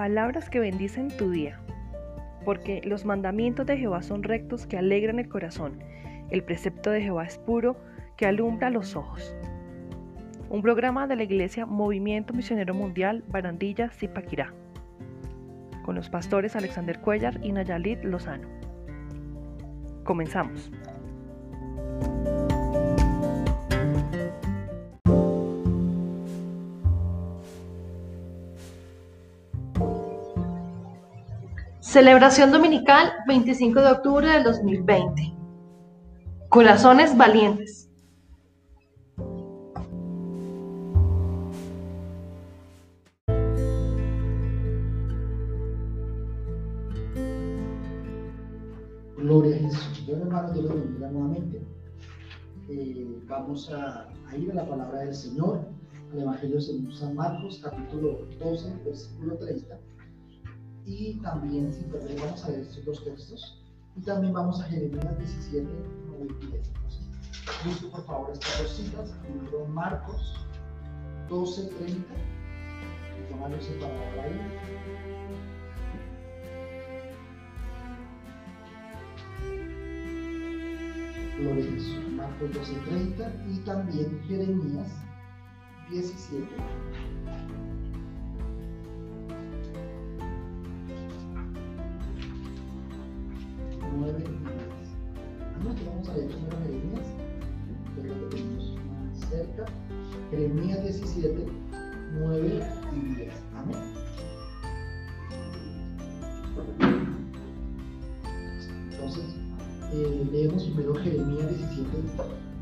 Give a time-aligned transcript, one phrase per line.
[0.00, 1.60] palabras que bendicen tu día.
[2.46, 5.84] Porque los mandamientos de Jehová son rectos que alegran el corazón.
[6.30, 7.76] El precepto de Jehová es puro
[8.16, 9.36] que alumbra los ojos.
[10.48, 14.54] Un programa de la Iglesia Movimiento Misionero Mundial Barandilla Zipaquirá.
[15.84, 18.48] Con los pastores Alexander Cuellar y Nayalit Lozano.
[20.04, 20.72] Comenzamos.
[31.90, 35.34] Celebración Dominical 25 de octubre del 2020.
[36.48, 37.90] Corazones valientes.
[49.16, 50.04] Gloria a Jesús.
[50.06, 51.60] Bueno, hermanos, Dios los bendiga nuevamente.
[52.68, 54.06] Eh, vamos a,
[54.38, 55.62] ir a la palabra del Señor,
[56.12, 59.89] al Evangelio según San Marcos, capítulo 12, versículo 30
[60.86, 61.84] y también, si
[62.20, 63.62] vamos a ver estos dos textos.
[63.96, 65.66] Y también vamos a Jeremías 17,
[66.06, 66.68] 9 y 10.
[66.68, 67.02] Entonces,
[67.64, 70.46] busco por favor estas dos citas, libro Marcos
[71.28, 72.14] 12, 30,
[73.18, 74.40] y tomarlo separado ahí.
[81.38, 82.12] Gloria a Jesús.
[82.12, 84.88] Marcos 12, 30 y también Jeremías
[85.90, 86.46] 17.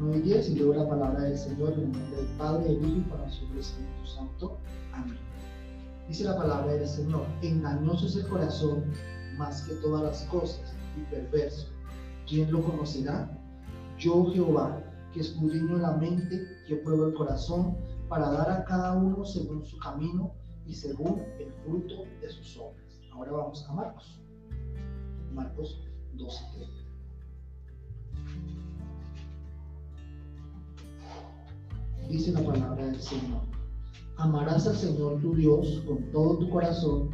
[0.00, 2.84] 9 y 10 y luego la palabra del Señor en el nombre del Padre, del
[2.84, 4.58] Hijo y para nosotros del Espíritu Santo.
[4.92, 5.18] Amén.
[6.08, 8.84] Dice la palabra del Señor, engañoso es el corazón
[9.36, 11.68] más que todas las cosas y perverso.
[12.26, 13.38] ¿Quién lo conocerá?
[13.98, 17.76] Yo Jehová, que escudriño la mente, que pruebo el corazón,
[18.08, 20.32] para dar a cada uno según su camino
[20.66, 23.00] y según el fruto de sus obras.
[23.12, 24.20] Ahora vamos a Marcos.
[25.34, 25.82] Marcos
[26.14, 26.44] 12.
[32.08, 33.42] Dice la palabra del Señor.
[34.16, 37.10] Amarás al Señor tu Dios con todo tu corazón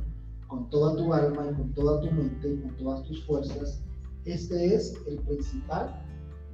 [0.54, 3.82] con toda tu alma y con toda tu mente y con todas tus fuerzas.
[4.24, 6.00] Este es el principal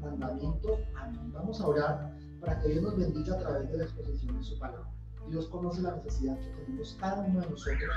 [0.01, 0.79] mandamiento.
[0.97, 1.31] Amén.
[1.33, 4.59] Vamos a orar para que Dios nos bendiga a través de la exposición de su
[4.59, 4.91] palabra.
[5.29, 7.91] Dios conoce la necesidad que tenemos cada uno de nosotros.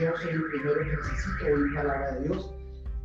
[0.00, 2.50] Yo soy el primero que necesito oír palabra de Dios.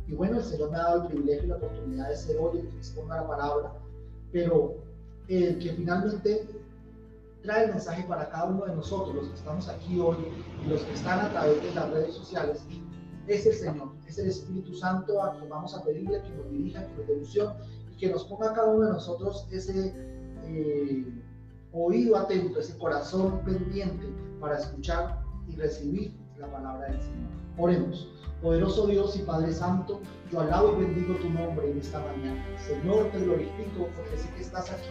[0.08, 2.58] Y bueno, el Señor me ha dado el privilegio y la oportunidad de ser hoy
[2.58, 3.72] el que exponga la palabra,
[4.32, 4.81] pero
[5.28, 6.48] el que finalmente
[7.42, 10.16] trae el mensaje para cada uno de nosotros, los que estamos aquí hoy
[10.64, 12.64] y los que están a través de las redes sociales,
[13.26, 16.86] es el Señor, es el Espíritu Santo a quien vamos a pedirle que nos dirija,
[16.86, 17.42] que nos dé
[17.92, 19.94] y que nos ponga cada uno de nosotros ese
[20.44, 21.06] eh,
[21.72, 24.06] oído atento, ese corazón pendiente
[24.40, 27.30] para escuchar y recibir la palabra del Señor.
[27.58, 28.08] Oremos.
[28.42, 32.44] Poderoso Dios y Padre Santo, yo alabo y bendigo tu nombre en esta mañana.
[32.58, 34.88] Señor, te glorifico porque sé que estás aquí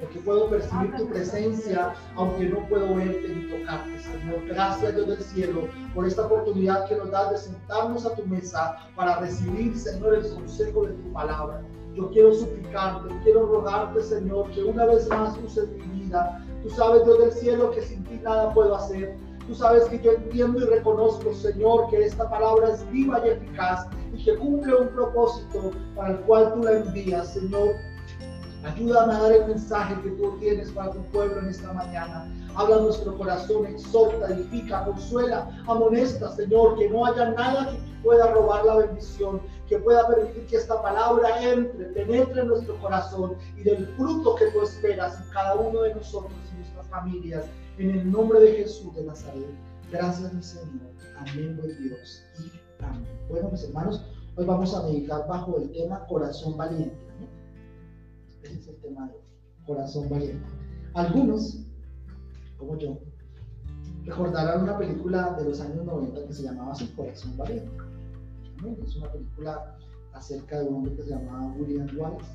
[0.00, 4.46] porque puedo percibir tu presencia, aunque no puedo verte ni tocarte, Señor.
[4.46, 8.76] Gracias, Dios del cielo, por esta oportunidad que nos das de sentarnos a tu mesa
[8.94, 11.62] para recibir, Señor, el consejo de tu palabra.
[11.94, 16.44] Yo quiero suplicarte, quiero rogarte, Señor, que una vez más uses mi vida.
[16.62, 19.16] Tú sabes, Dios del cielo, que sin ti nada puedo hacer.
[19.48, 23.86] Tú sabes que yo entiendo y reconozco, Señor, que esta palabra es viva y eficaz
[24.12, 27.70] y que cumple un propósito para el cual tú la envías, Señor.
[28.64, 32.30] Ayúdame a dar el mensaje que tú tienes para tu pueblo en esta mañana.
[32.56, 38.66] Habla nuestro corazón, exhorta, edifica, consuela, amonesta, Señor, que no haya nada que pueda robar
[38.66, 43.86] la bendición, que pueda permitir que esta palabra entre, penetre en nuestro corazón y del
[43.96, 47.46] fruto que tú esperas en cada uno de nosotros y nuestras familias.
[47.78, 49.54] En el nombre de Jesús de Nazaret.
[49.92, 50.90] Gracias, mi Señor.
[51.16, 52.24] Amén, buen Dios.
[52.40, 53.06] Y amén.
[53.28, 54.04] Bueno, mis hermanos,
[54.34, 56.96] hoy vamos a meditar bajo el tema corazón valiente.
[58.42, 59.14] Ese es el tema de
[59.64, 60.44] Corazón Valiente.
[60.94, 61.60] Algunos,
[62.56, 62.98] como yo,
[64.04, 67.70] recordarán una película de los años 90 que se llamaba así, Corazón Valiente.
[68.82, 69.76] Es una película
[70.14, 72.32] acerca de un hombre que se llamaba William Wallace,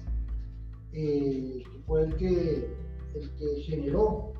[0.93, 2.77] eh, que fue el que,
[3.15, 4.33] el que generó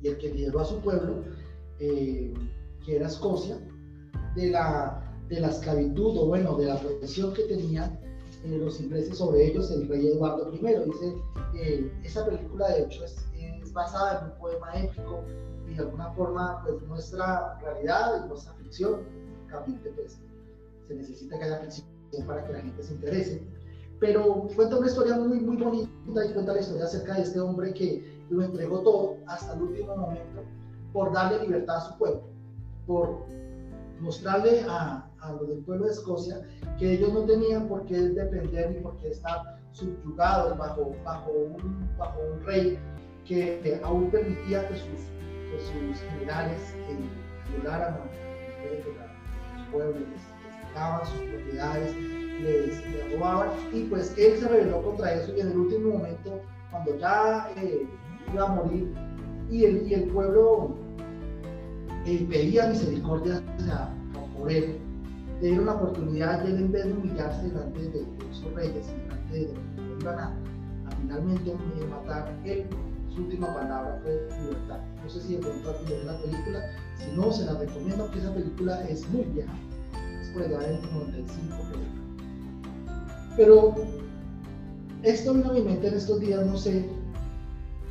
[0.00, 1.22] y el que lideró a su pueblo,
[1.78, 2.32] eh,
[2.84, 3.58] que era Escocia,
[4.34, 7.98] de la, de la esclavitud o bueno, de la protección que tenía
[8.44, 10.58] los ingleses sobre ellos el rey Eduardo I.
[10.58, 11.14] Dice,
[12.04, 13.16] esa película de hecho es,
[13.72, 15.22] basada en un poema épico
[15.68, 19.02] y de alguna forma pues nuestra realidad y nuestra ficción,
[19.50, 20.18] lógicamente pues
[20.88, 21.86] se necesita que haya ficción
[22.26, 23.42] para que la gente se interese.
[24.00, 25.90] Pero cuenta una historia muy, muy bonita
[26.24, 29.96] y cuenta la historia acerca de este hombre que lo entregó todo hasta el último
[29.96, 30.42] momento
[30.92, 32.22] por darle libertad a su pueblo,
[32.86, 33.26] por
[34.00, 35.08] mostrarle a,
[35.38, 36.40] los del pueblo de Escocia
[36.78, 41.96] que ellos no tenían por qué depender ni por qué estar subyugados bajo, bajo, un,
[41.98, 42.78] bajo un rey
[43.26, 45.00] que aún permitía que sus,
[45.50, 46.98] que sus generales eh,
[47.50, 51.96] violaran a los pueblos, les, sus propiedades,
[52.40, 56.40] les, les, robaban, y pues él se rebeló contra eso y en el último momento,
[56.70, 57.88] cuando ya eh,
[58.32, 58.92] iba a morir,
[59.50, 60.74] y el, y el pueblo
[62.04, 63.42] eh, pedía misericordia
[64.36, 64.76] por él,
[65.40, 68.86] le dieron la oportunidad y él en vez de humillarse delante de, de esos reyes,
[68.86, 70.26] delante de los iban a,
[70.86, 71.54] a finalmente
[71.90, 72.66] matar, él
[73.16, 74.78] su última palabra fue libertad.
[75.02, 76.60] No sé si de pronto alguien ve la película,
[76.98, 79.52] si no, se la recomiendo que esa película es muy vieja,
[80.20, 81.56] es por allá del 95
[83.36, 83.74] Pero
[85.02, 86.88] esto vino a mi mente en estos días, no sé,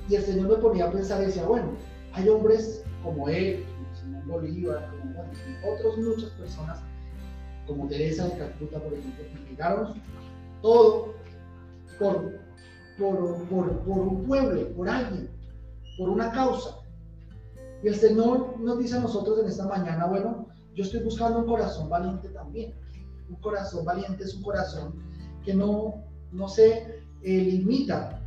[0.07, 1.71] y el Señor me ponía a pensar y decía, bueno,
[2.13, 5.31] hay hombres como él, como Simón Bolívar, como, bueno,
[5.73, 6.79] otras muchas personas,
[7.67, 10.01] como Teresa de Calcuta, por ejemplo, que llegaron
[10.61, 11.13] todo
[11.99, 12.45] por
[12.97, 15.29] por, por, por un pueblo, por alguien,
[15.97, 16.77] por una causa.
[17.83, 21.45] Y el Señor nos dice a nosotros en esta mañana, bueno, yo estoy buscando un
[21.45, 22.73] corazón valiente también.
[23.29, 24.93] Un corazón valiente es un corazón
[25.43, 28.24] que no, no se eh, limita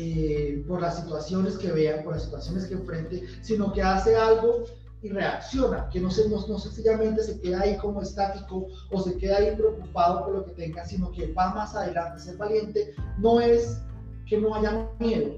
[0.00, 4.62] eh, por las situaciones que vea, por las situaciones que enfrente, sino que hace algo
[5.02, 9.16] y reacciona, que no, se, no, no, sencillamente se queda ahí como estático o se
[9.16, 12.20] queda ahí preocupado por lo que tenga, sino que va más adelante.
[12.20, 13.82] Ser valiente no es
[14.24, 15.32] que no haya miedo,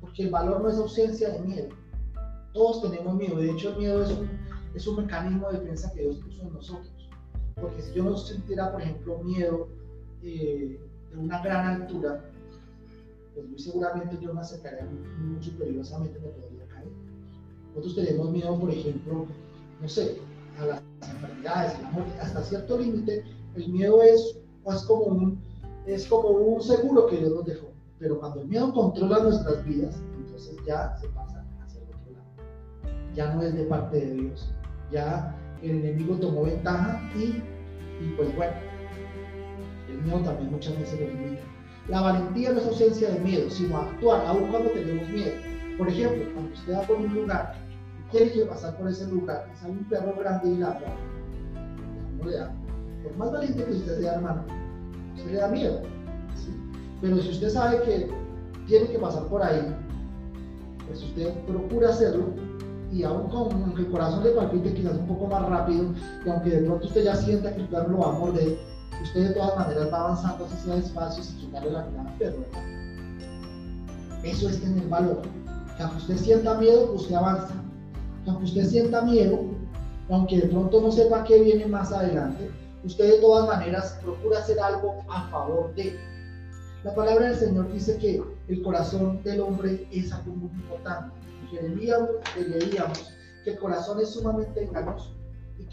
[0.00, 1.68] porque el valor no es ausencia de miedo.
[2.52, 4.30] Todos tenemos miedo, de hecho el miedo es un,
[4.72, 7.10] es un mecanismo de defensa que Dios puso en nosotros.
[7.60, 9.66] Porque si yo no sintiera, por ejemplo, miedo
[10.22, 10.78] eh,
[11.10, 12.24] de una gran altura,
[13.34, 14.88] pues muy seguramente yo me acercaría
[15.18, 16.88] mucho peligrosamente me podría caer.
[17.70, 19.26] Nosotros tenemos miedo, por ejemplo,
[19.80, 20.18] no sé,
[20.58, 22.22] a las enfermedades, a la.
[22.22, 23.24] Hasta cierto límite,
[23.56, 25.42] el miedo es, es, como un,
[25.86, 27.66] es como un seguro que Dios nos dejó.
[27.98, 33.14] Pero cuando el miedo controla nuestras vidas, entonces ya se pasa hacia el otro lado.
[33.14, 34.52] Ya no es de parte de Dios.
[34.92, 37.42] Ya el enemigo tomó ventaja y,
[38.04, 38.54] y pues bueno,
[39.88, 41.42] el miedo también muchas veces lo limita.
[41.88, 45.32] La valentía no es ausencia de miedo, sino actuar aun cuando tenemos miedo.
[45.76, 47.64] Por ejemplo, cuando usted va por un lugar
[48.10, 50.94] quiere que pasar por ese lugar y sale un perro grande y ladra,
[52.18, 52.54] no le da.
[53.02, 54.44] Por más valiente que usted sea, hermano,
[55.16, 55.82] usted le da miedo.
[57.00, 58.08] Pero si usted sabe que
[58.66, 59.74] tiene que pasar por ahí,
[60.86, 62.26] pues usted procura hacerlo
[62.92, 65.86] y aún con el corazón le palpite quizás un poco más rápido
[66.24, 68.58] y aunque de pronto usted ya sienta que el perro lo va a morder,
[69.02, 72.44] usted de todas maneras va avanzando así sea despacio sin quitarle la mirada al perro.
[74.22, 75.22] Eso es tener valor.
[75.76, 77.54] Que aunque usted sienta miedo, usted avanza
[78.26, 79.38] aunque usted sienta miedo,
[80.08, 82.50] aunque de pronto no sepa qué viene más adelante,
[82.84, 85.98] usted de todas maneras procura hacer algo a favor de.
[86.84, 91.14] La palabra del Señor dice que el corazón del hombre es algo muy importante.
[91.52, 93.10] Leíamos, leíamos
[93.44, 95.14] que el corazón es sumamente engañoso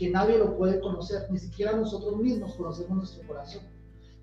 [0.01, 3.61] que nadie lo puede conocer, ni siquiera nosotros mismos conocemos nuestro corazón.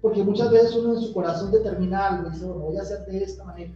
[0.02, 3.06] Porque muchas veces uno en su corazón determina algo y dice, bueno, voy a hacer
[3.06, 3.72] de esta manera.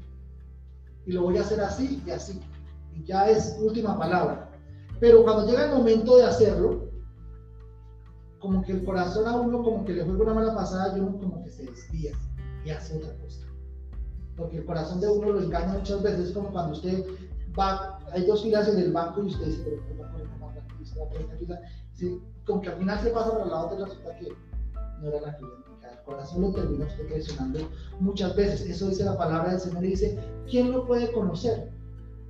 [1.07, 2.41] Y lo voy a hacer así y así
[2.93, 4.51] y ya es última palabra.
[4.99, 6.89] Pero cuando llega el momento de hacerlo,
[8.41, 11.19] como que el corazón a uno como que le juega una mala pasada y uno
[11.19, 12.11] como que se desvía
[12.65, 13.47] y hace otra cosa.
[14.37, 17.07] Porque el corazón de uno lo engaña muchas veces, es como cuando usted
[17.57, 19.83] va, hay dos filas en el banco y usted dice, pero.
[22.47, 24.29] Como que al final se pasa por la otra y resulta que
[25.01, 25.51] no era la fila
[25.83, 27.61] El corazón lo termina usted traicionando
[28.01, 28.63] muchas veces.
[28.63, 30.19] Eso dice la palabra del Señor y dice,
[30.51, 31.73] ¿quién lo puede conocer?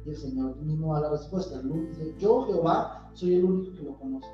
[0.04, 1.60] Y el Señor mismo da la respuesta.
[1.62, 4.28] Dice, yo Jehová soy el único que lo conoce.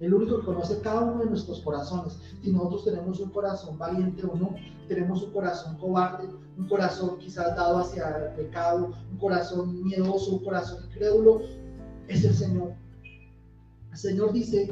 [0.00, 2.18] El único que conoce cada uno de nuestros corazones.
[2.42, 4.54] Si nosotros tenemos un corazón valiente o no,
[4.88, 10.44] tenemos un corazón cobarde, un corazón quizás dado hacia el pecado, un corazón miedoso, un
[10.44, 11.42] corazón incrédulo,
[12.08, 12.72] es el Señor.
[13.92, 14.70] El Señor dice,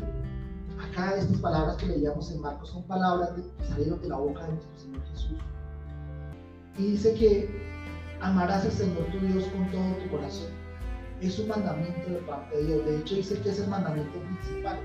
[0.80, 4.52] acá estas palabras que leíamos en Marcos son palabras que salieron de la boca de
[4.52, 5.38] nuestro Señor Jesús.
[6.78, 7.48] Y dice que
[8.20, 10.48] amarás al Señor tu Dios con todo tu corazón.
[11.20, 12.84] Es un mandamiento de parte de Dios.
[12.86, 14.78] De hecho, dice que es el mandamiento principal.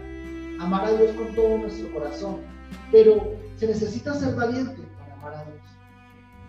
[0.59, 2.37] Amar a Dios con todo nuestro corazón.
[2.91, 5.61] Pero se necesita ser valiente para amar a Dios.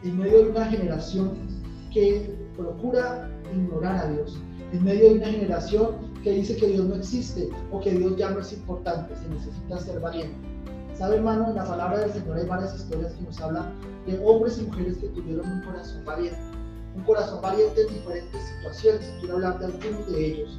[0.05, 1.37] En medio de una generación
[1.93, 4.41] que procura ignorar a Dios.
[4.73, 8.31] En medio de una generación que dice que Dios no existe o que Dios ya
[8.31, 10.35] no es importante, se necesita ser valiente.
[10.97, 11.51] ¿Sabe, hermano?
[11.51, 13.75] En la palabra del Señor hay varias historias que nos hablan
[14.07, 16.41] de hombres y mujeres que tuvieron un corazón valiente.
[16.97, 19.13] Un corazón valiente en diferentes situaciones.
[19.21, 20.59] Quiero hablar de algunos de ellos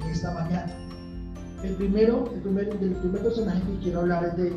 [0.00, 0.72] en esta mañana.
[1.64, 4.52] El primero, el primer, el primer personaje que quiero hablar es de,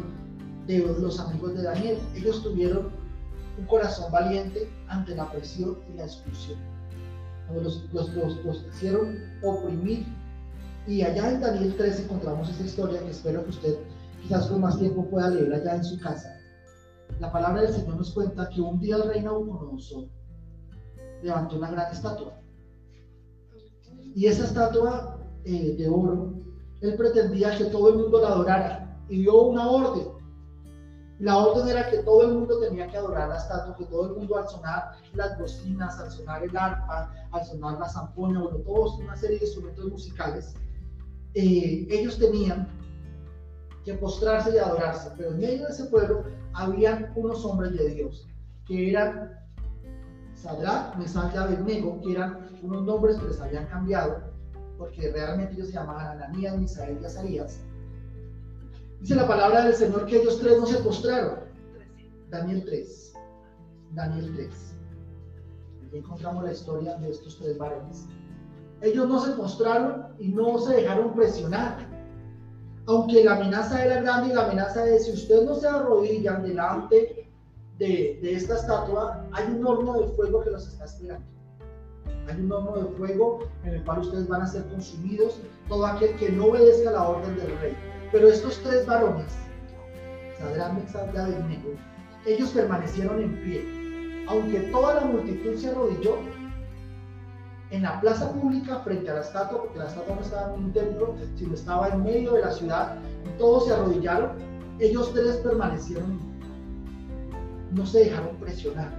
[0.67, 1.97] de los amigos de Daniel.
[2.15, 2.91] Ellos tuvieron
[3.57, 6.72] un corazón valiente ante la presión y la exclusión.
[7.51, 10.05] Los, los, quisieron oprimir.
[10.87, 13.77] Y allá en Daniel 13 encontramos esta historia que espero que usted
[14.21, 16.37] quizás con más tiempo pueda leer allá en su casa.
[17.19, 20.07] La palabra del Señor nos cuenta que un día el rey Nabucodonosor
[21.21, 22.39] levantó una gran estatua.
[24.15, 26.33] Y esa estatua eh, de oro,
[26.81, 30.07] él pretendía que todo el mundo la adorara y dio una orden.
[31.23, 34.15] La orden era que todo el mundo tenía que adorar la estatua, que todo el
[34.17, 38.99] mundo al sonar las bocinas, al sonar el arpa, al sonar la zampoña, bueno, todos
[38.99, 40.53] una serie de instrumentos musicales,
[41.33, 42.67] eh, ellos tenían
[43.85, 45.11] que postrarse y adorarse.
[45.15, 48.27] Pero en medio de ese pueblo habían unos hombres de Dios,
[48.67, 49.31] que eran
[50.35, 54.23] Sadrach, Mesach y Abednego, que eran unos nombres que les habían cambiado,
[54.77, 57.61] porque realmente ellos se llamaban Ananías, Misael y Azarías.
[59.03, 61.39] Dice la palabra del Señor que ellos tres no se postraron.
[62.29, 63.13] Daniel 3.
[63.91, 64.75] Daniel 3.
[65.85, 68.05] Aquí encontramos la historia de estos tres varones.
[68.79, 71.85] Ellos no se postraron y no se dejaron presionar
[72.87, 77.29] aunque la amenaza era grande y la amenaza es, si ustedes no se arrodillan delante
[77.77, 81.25] de, de, esta estatua, hay un horno de fuego que los está esperando.
[82.29, 86.15] Hay un horno de fuego en el cual ustedes van a ser consumidos, todo aquel
[86.15, 87.92] que no obedezca la orden del rey.
[88.13, 89.33] Pero estos tres varones,
[90.37, 91.71] Sadrán, Mexad y Abednego,
[92.27, 94.25] ellos permanecieron en pie.
[94.29, 96.17] Aunque toda la multitud se arrodilló,
[97.71, 100.73] en la plaza pública frente a la estatua, porque la estatua no estaba en un
[100.73, 104.33] templo, sino estaba en medio de la ciudad, y todos se arrodillaron,
[104.79, 106.19] ellos tres permanecieron,
[107.71, 108.91] no se dejaron presionar,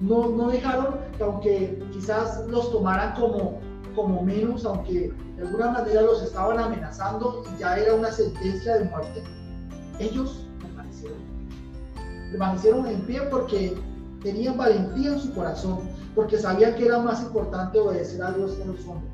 [0.00, 3.60] no, no dejaron que aunque quizás los tomaran como,
[3.94, 8.84] como menos, aunque de alguna manera los estaban amenazando y ya era una sentencia de
[8.84, 9.22] muerte,
[9.98, 11.18] ellos permanecieron,
[12.30, 13.76] permanecieron en pie porque
[14.22, 15.80] tenían valentía en su corazón,
[16.14, 19.12] porque sabían que era más importante obedecer a Dios que a los hombres.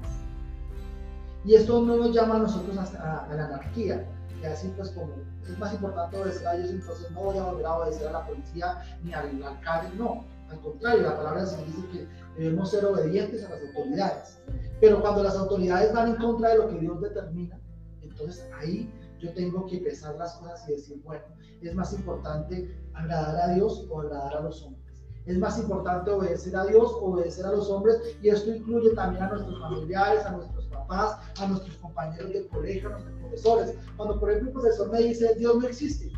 [1.45, 4.07] Y esto no nos llama a nosotros a, la anarquía,
[4.41, 5.13] y así pues como
[5.47, 8.27] es más importante obedecer a Dios, entonces no voy a volver a obedecer a la
[8.27, 10.25] policía ni al alcalde, no.
[10.51, 14.43] Al contrario, la palabra del dice que debemos ser obedientes a las autoridades.
[14.81, 17.61] Pero cuando las autoridades van en contra de lo que Dios determina,
[18.01, 21.25] entonces ahí yo tengo que pesar las cosas y decir, bueno,
[21.61, 24.81] es más importante agradar a Dios o agradar a los hombres.
[25.27, 29.29] Es más importante obedecer a Dios, obedecer a los hombres, y esto incluye también a
[29.29, 33.75] nuestros familiares, a nuestros papás, a nuestros compañeros de colegio, a nuestros profesores.
[33.97, 36.11] Cuando, por ejemplo, un profesor me dice, Dios no existe,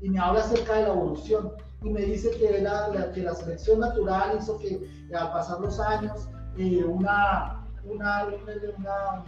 [0.00, 1.52] y me habla acerca de la evolución,
[1.82, 6.28] y me dice que la, que la selección natural hizo que al pasar los años,
[6.58, 8.28] eh, una, una,
[8.78, 9.24] una,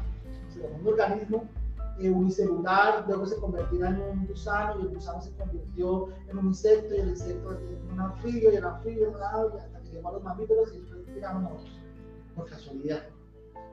[0.80, 1.48] un organismo
[1.98, 6.46] eh, unicelular, luego se convertirá en un gusano y el gusano se convirtió en un
[6.46, 9.90] insecto y el insecto en un anfibio y el anfibio en un ave hasta que
[9.90, 11.80] llegó a los mamíferos y después llegamos nosotros,
[12.34, 13.02] por casualidad.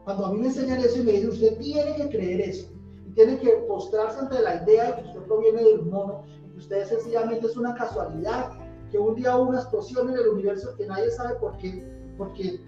[0.06, 2.72] Cuando a mí me enseñan eso y me dicen, usted tiene que creer eso
[3.06, 6.58] y tiene que postrarse ante la idea de que usted proviene del mono y que
[6.60, 8.52] usted sencillamente es una casualidad,
[8.92, 11.84] que un día hubo una explosión en el universo que nadie sabe por qué,
[12.18, 12.60] porque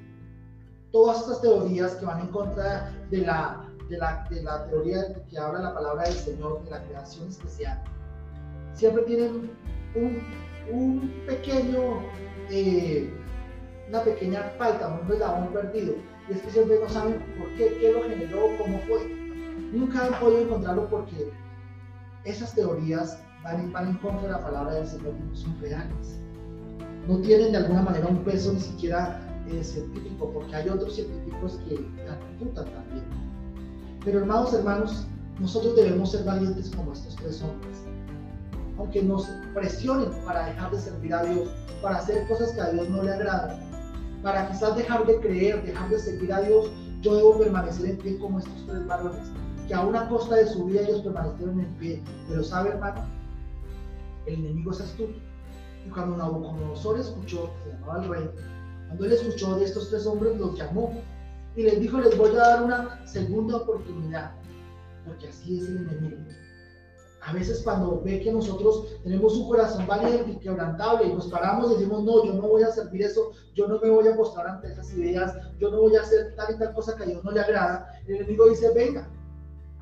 [0.92, 3.98] todas estas teorías que van en contra de la de
[4.44, 7.84] la, teoría que habla la palabra del Señor, de la creación especial,
[8.74, 9.51] siempre tienen
[9.96, 10.22] un,
[10.72, 12.01] un pequeño,
[12.50, 13.13] eh,
[13.90, 15.96] una pequeña falta, un eslabón perdido.
[16.30, 19.08] Y es que siempre no saben por qué, qué lo generó, cómo fue.
[19.74, 21.32] Nunca han podido encontrarlo porque
[22.24, 26.19] esas teorías van, van en contra de la palabra del Señor son reales.
[27.07, 31.60] No tienen de alguna manera un peso ni siquiera eh, científico, porque hay otros científicos
[31.67, 33.05] que refutan también.
[34.05, 35.07] Pero hermanos, hermanos,
[35.39, 37.77] nosotros debemos ser valientes como estos tres hombres.
[38.77, 41.50] Aunque nos presionen para dejar de servir a Dios,
[41.81, 43.60] para hacer cosas que a Dios no le agradan,
[44.21, 46.71] para quizás dejar de creer, dejar de servir a Dios,
[47.01, 49.31] yo debo permanecer en pie como estos tres varones,
[49.67, 52.03] que a una costa de su vida ellos permanecieron en pie.
[52.29, 53.03] Pero sabe, hermano,
[54.25, 55.13] el enemigo es astuto.
[55.86, 58.30] Y cuando Nabucodonosor escuchó, se llamaba el rey,
[58.88, 60.94] cuando él escuchó de estos tres hombres, los llamó
[61.56, 64.34] y les dijo, les voy a dar una segunda oportunidad,
[65.06, 66.18] porque así es el enemigo.
[67.24, 71.72] A veces cuando ve que nosotros tenemos un corazón valiente y quebrantable y nos paramos
[71.72, 74.48] y decimos, no, yo no voy a servir eso, yo no me voy a postrar
[74.48, 77.24] ante esas ideas, yo no voy a hacer tal y tal cosa que a Dios
[77.24, 79.08] no le agrada, el enemigo dice, venga,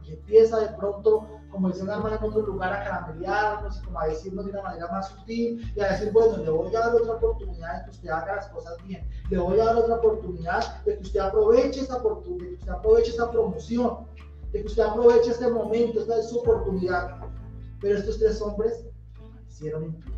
[0.05, 3.99] y empieza de pronto, como dice una hermana en otro lugar, a caramellarnos y como
[3.99, 6.95] a decirnos de una manera más sutil y a decir, bueno, le voy a dar
[6.95, 10.83] otra oportunidad de que usted haga las cosas bien, le voy a dar otra oportunidad
[10.83, 14.07] de que usted aproveche esa oportunidad, de que usted aproveche esa promoción,
[14.51, 17.19] de que usted aproveche este momento, esta es su oportunidad.
[17.81, 18.85] Pero estos tres hombres
[19.47, 20.13] hicieron impío.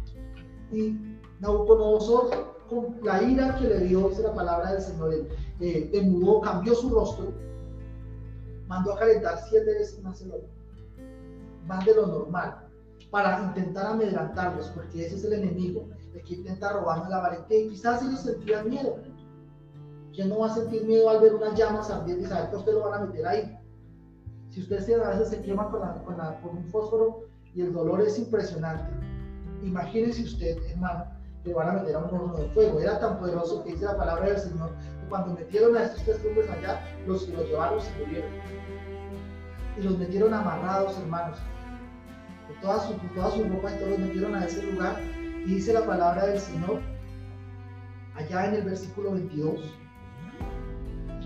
[0.71, 5.13] Y Nabucodonosor, con la ira que le dio, dice la palabra del Señor,
[5.59, 7.33] eh, mudó, cambió su rostro,
[8.67, 10.47] mandó a calentar siete veces más el oro,
[11.65, 12.67] más de lo normal,
[13.09, 17.59] para intentar amedrantarlos, porque ese es el enemigo, el que intenta robarme la valentía.
[17.59, 18.97] Y quizás ellos sentían miedo.
[20.13, 22.73] ¿Quién no va a sentir miedo al ver unas llamas ardiendo y saber que usted
[22.73, 23.57] lo van a meter ahí?
[24.49, 27.21] Si usted se, a veces se quema con, con, un fósforo
[27.53, 28.91] y el dolor es impresionante,
[29.63, 31.05] imagínese usted, hermano,
[31.43, 32.79] que van a meter a un horno de fuego.
[32.79, 36.25] Era tan poderoso que dice la palabra del Señor que cuando metieron a estos tres
[36.25, 38.31] hombres allá, los que los llevaron se murieron.
[39.77, 41.37] Y los metieron amarrados, hermanos.
[42.47, 44.99] Con toda su, toda su ropa y todos los metieron a ese lugar.
[45.45, 46.79] Y dice la palabra del Señor,
[48.15, 49.59] allá en el versículo 22.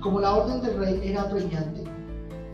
[0.02, 1.84] Como la orden del rey era apremiante,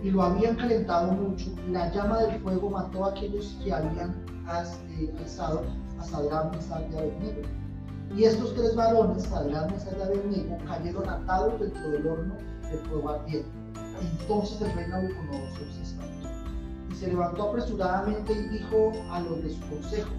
[0.04, 4.26] y lo habían calentado mucho, la llama del fuego mató a aquellos que habían
[4.90, 5.64] eh, alzado
[6.00, 7.42] a Sadrach, Mesach y Abednego.
[8.16, 12.36] Y estos tres varones, Sadrach, Mesach y Abednego, cayeron atados dentro del horno
[12.70, 13.61] del fuego ardiente.
[14.02, 16.30] Entonces el rey Nabucodonosor se espantó
[16.90, 20.12] y se levantó apresuradamente y dijo a los de su consejo,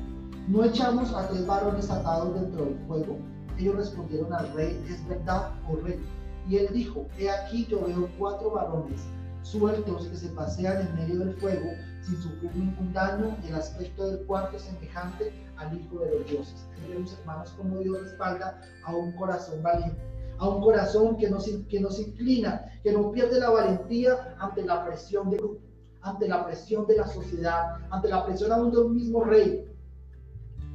[0.48, 3.18] ¿no echamos a tres varones atados dentro del fuego?
[3.58, 6.00] Ellos respondieron al rey, es verdad, oh rey.
[6.48, 9.02] Y él dijo, he aquí yo veo cuatro varones
[9.42, 11.70] sueltos que se pasean en medio del fuego
[12.02, 16.26] sin sufrir ningún daño y el aspecto del cuarto es semejante al Hijo de los
[16.28, 16.66] dioses.
[16.88, 20.02] Vemos, hermanos, como Dios respalda a un corazón valiente,
[20.42, 24.62] a un corazón que no, que no se inclina, que no pierde la valentía ante
[24.64, 25.60] la presión del grupo,
[26.00, 29.64] ante la presión de la sociedad, ante la presión aún de un mismo rey.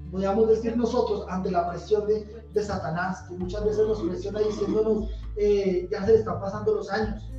[0.10, 5.10] Podríamos decir nosotros ante la presión de, de Satanás, que muchas veces nos presiona diciéndonos,
[5.36, 7.30] eh, ya se le están pasando los años,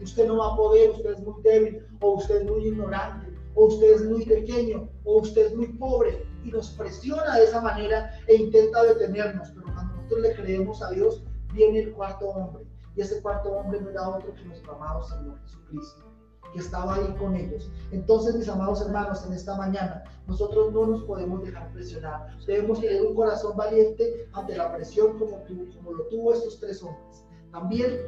[0.00, 3.64] usted no va a poder, usted es muy débil, o usted es muy ignorante, o
[3.64, 8.12] usted es muy pequeño, o usted es muy pobre, y nos presiona de esa manera
[8.28, 9.50] e intenta detenernos.
[9.50, 13.80] Pero cuando nosotros le creemos a Dios, viene el cuarto hombre, y ese cuarto hombre
[13.80, 16.10] no era otro que nuestro amado Señor Jesucristo
[16.52, 17.70] que estaba ahí con ellos.
[17.92, 22.36] Entonces, mis amados hermanos, en esta mañana, nosotros no nos podemos dejar presionar.
[22.46, 25.42] Debemos tener un corazón valiente ante la presión como,
[25.76, 27.24] como lo tuvo estos tres hombres.
[27.52, 28.00] También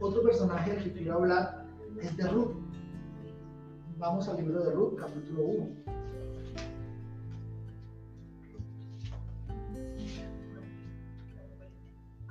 [0.00, 1.64] otro personaje del que quiero hablar
[2.00, 2.56] es de Ruth.
[3.98, 6.01] Vamos al libro de Ruth, capítulo 1.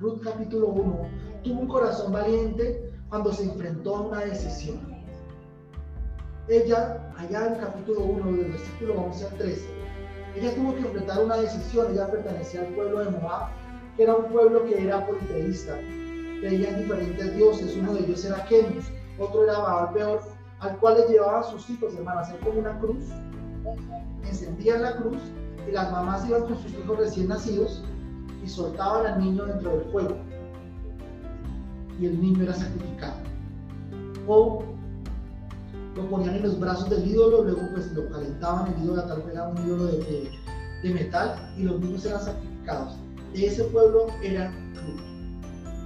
[0.01, 1.09] Ruth capítulo 1
[1.43, 4.79] tuvo un corazón valiente cuando se enfrentó a una decisión.
[6.47, 9.61] Ella, allá en capítulo 1, del versículo 11 al 13,
[10.37, 11.91] ella tuvo que enfrentar una decisión.
[11.91, 13.49] Ella pertenecía al pueblo de Moab,
[13.95, 18.85] que era un pueblo que era politeísta, veían diferentes dioses, uno de ellos era Kemus,
[19.19, 20.21] otro era Baal Peor,
[20.61, 23.05] al cual le llevaban sus hijos, hermanas, hacer como una cruz,
[24.23, 25.21] encendían la cruz
[25.67, 27.83] y las mamás iban con sus hijos recién nacidos
[28.43, 30.17] y soltaban al niño dentro del fuego
[31.99, 33.13] y el niño era sacrificado.
[34.27, 34.63] O
[35.95, 39.33] lo ponían en los brazos del ídolo, luego pues lo calentaban, el ídolo tal vez
[39.33, 40.31] era un ídolo de,
[40.83, 42.95] de, metal y los niños eran sacrificados.
[43.33, 45.01] De ese pueblo era cruz.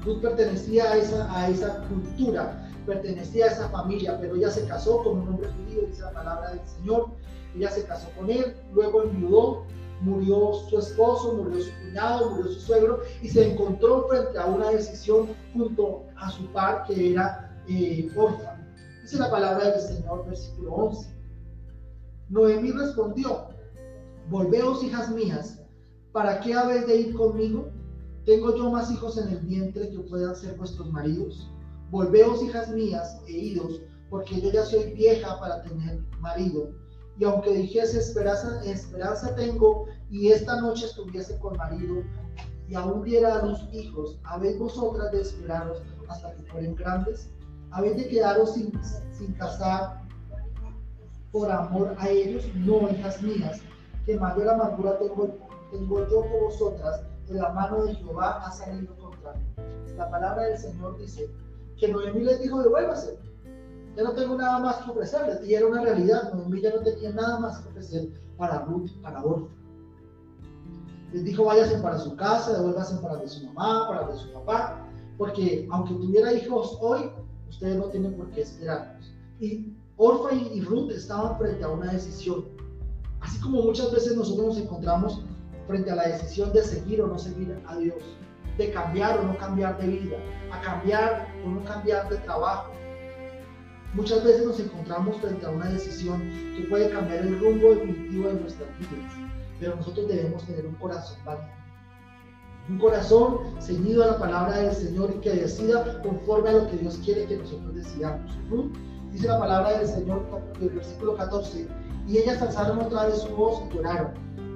[0.06, 5.04] Ruth pertenecía a esa, a esa cultura, pertenecía a esa familia, pero ella se casó
[5.04, 7.08] con un hombre judío, dice la palabra del Señor.
[7.56, 9.65] Ella se casó con él, luego enviudó,
[10.01, 14.69] murió su esposo, murió su cuñado, murió su suegro y se encontró frente a una
[14.69, 18.10] decisión junto a su par que era eh,
[19.01, 21.15] Dice la palabra del Señor, versículo 11.
[22.29, 23.49] Noemí respondió,
[24.29, 25.62] volveos hijas mías,
[26.12, 27.69] ¿para qué habéis de ir conmigo?
[28.25, 31.51] ¿Tengo yo más hijos en el vientre que puedan ser vuestros maridos?
[31.91, 36.73] Volveos, hijas mías, e idos, porque yo ya soy vieja para tener marido.
[37.17, 42.04] Y aunque dijese esperanza, esperanza tengo, y esta noche estuviese con marido,
[42.67, 47.30] y aún diera a los hijos, ¿habéis vosotras de esperaros hasta que fueren grandes?
[47.71, 48.71] ¿Habéis de quedaros sin,
[49.12, 50.01] sin casar
[51.32, 52.43] por amor a ellos?
[52.56, 53.62] No, hijas mías,
[54.06, 55.36] que mayor amargura tengo,
[55.71, 59.45] tengo yo por vosotras de la mano de Jehová ha salido contra mí.
[59.97, 61.30] La palabra del Señor dice
[61.78, 63.17] que Noemí les dijo, devuélvase,
[63.95, 65.47] ya no tengo nada más que ofrecerles.
[65.47, 69.23] Y era una realidad, Noemí ya no tenía nada más que ofrecer para Ruth, para
[69.23, 69.53] Orfa.
[71.13, 74.86] Les dijo, váyanse para su casa, devuélvanse para de su mamá, para de su papá,
[75.17, 77.10] porque aunque tuviera hijos hoy,
[77.49, 79.13] ustedes no tienen por qué esperarlos.
[79.39, 82.45] Y Orfa y Ruth estaban frente a una decisión.
[83.21, 85.23] Así como muchas veces nosotros nos encontramos
[85.67, 88.03] frente a la decisión de seguir o no seguir a Dios,
[88.58, 90.17] de cambiar o no cambiar de vida,
[90.51, 92.71] a cambiar o no cambiar de trabajo.
[93.95, 96.19] Muchas veces nos encontramos frente a una decisión
[96.58, 99.13] que puede cambiar el rumbo definitivo de nuestras vidas,
[99.58, 101.55] pero nosotros debemos tener un corazón valiente.
[102.67, 106.75] Un corazón ceñido a la palabra del Señor y que decida conforme a lo que
[106.75, 108.38] Dios quiere que nosotros decidamos.
[109.13, 110.25] dice la palabra del Señor
[110.58, 111.65] en el versículo 14,
[112.05, 114.12] y ellas alzaron otra vez su voz y lloraron.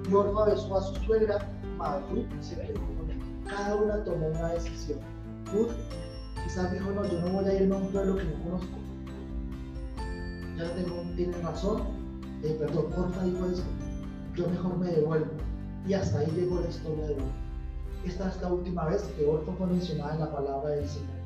[0.10, 3.24] Y Orfa besó a su suegra, mas Ruth se quedó con ella.
[3.50, 5.00] Cada una tomó una decisión.
[5.54, 5.72] Ruth
[6.44, 8.89] quizás dijo, no, yo no voy a irme a un pueblo que no conozco.
[10.60, 11.84] Ya tiene razón.
[12.44, 13.64] Eh, perdón, Orfa dijo eso.
[14.36, 15.32] Yo mejor me devuelvo.
[15.88, 17.26] Y hasta ahí llegó la historia de Orfa.
[18.06, 21.20] Esta es la última vez que Orfa fue mencionada en la palabra del Señor.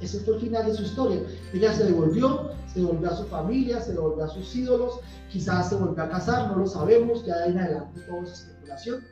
[0.00, 1.22] Ese fue el final de su historia.
[1.52, 5.76] Ella se devolvió, se devolvió a su familia, se devolvió a sus ídolos, quizás se
[5.76, 9.04] volvió a casar, no lo sabemos, ya de en adelante todo es especulación.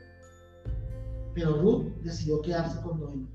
[1.33, 3.27] Pero Ruth decidió quedarse con Noemi.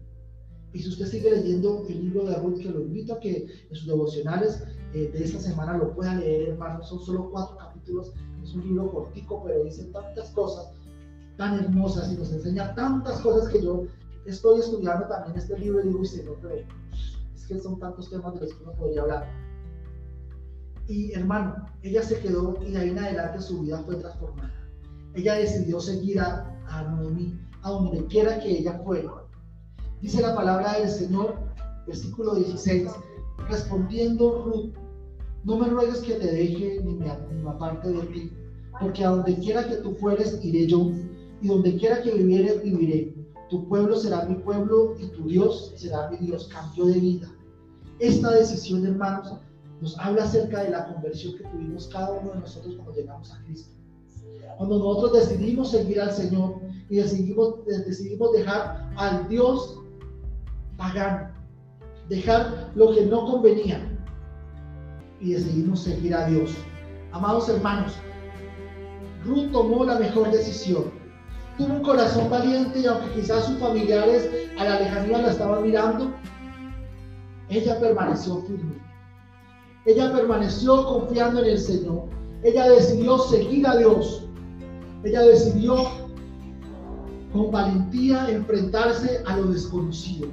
[0.72, 3.74] Y si usted sigue leyendo el libro de Ruth, que lo invito a que en
[3.74, 4.62] sus devocionales
[4.96, 8.90] eh, de esta semana lo pueda leer, hermano, son solo cuatro capítulos, es un libro
[8.90, 10.72] cortico, pero dice tantas cosas
[11.36, 13.84] tan hermosas y nos enseña tantas cosas que yo
[14.24, 16.66] estoy estudiando también este libro y digo, Señor, pero
[17.46, 19.26] que son tantos temas de los que uno podría hablar.
[20.88, 24.54] Y hermano, ella se quedó y de ahí en adelante su vida fue transformada.
[25.14, 29.12] Ella decidió seguir a, a Noemí, a donde quiera que ella fuera.
[30.00, 31.36] Dice la palabra del Señor,
[31.86, 32.90] versículo 16,
[33.48, 34.85] respondiendo Ruth,
[35.46, 38.32] no me ruegues que te deje ni me, ni me aparte de ti,
[38.80, 40.90] porque a donde quiera que tú fueres iré yo,
[41.40, 43.14] y donde quiera que vivieres viviré.
[43.48, 46.48] Tu pueblo será mi pueblo y tu Dios será mi Dios.
[46.48, 47.28] Cambio de vida.
[48.00, 49.34] Esta decisión, hermanos,
[49.80, 53.40] nos habla acerca de la conversión que tuvimos cada uno de nosotros cuando llegamos a
[53.44, 53.70] Cristo.
[54.56, 59.78] Cuando nosotros decidimos seguir al Señor y decidimos, decidimos dejar al Dios
[60.76, 61.28] pagano,
[62.08, 63.95] dejar lo que no convenía
[65.20, 66.54] y decidimos seguir a Dios.
[67.12, 67.92] Amados hermanos,
[69.24, 70.84] Ruth tomó la mejor decisión.
[71.56, 76.12] Tuvo un corazón valiente y aunque quizás sus familiares a la lejanía la estaban mirando,
[77.48, 78.76] ella permaneció firme.
[79.86, 82.08] Ella permaneció confiando en el Señor.
[82.42, 84.24] Ella decidió seguir a Dios.
[85.04, 85.76] Ella decidió
[87.32, 90.28] con valentía enfrentarse a lo desconocido.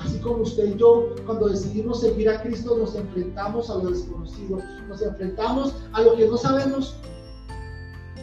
[0.00, 4.58] Así como usted y yo, cuando decidimos seguir a Cristo, nos enfrentamos a lo desconocido.
[4.88, 6.96] Nos enfrentamos a lo que no sabemos.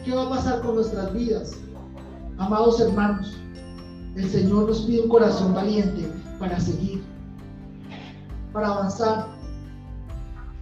[0.04, 1.52] ¿Qué va a pasar con nuestras vidas?
[2.38, 3.32] Amados hermanos,
[4.16, 7.02] el Señor nos pide un corazón valiente para seguir
[8.52, 9.26] para avanzar.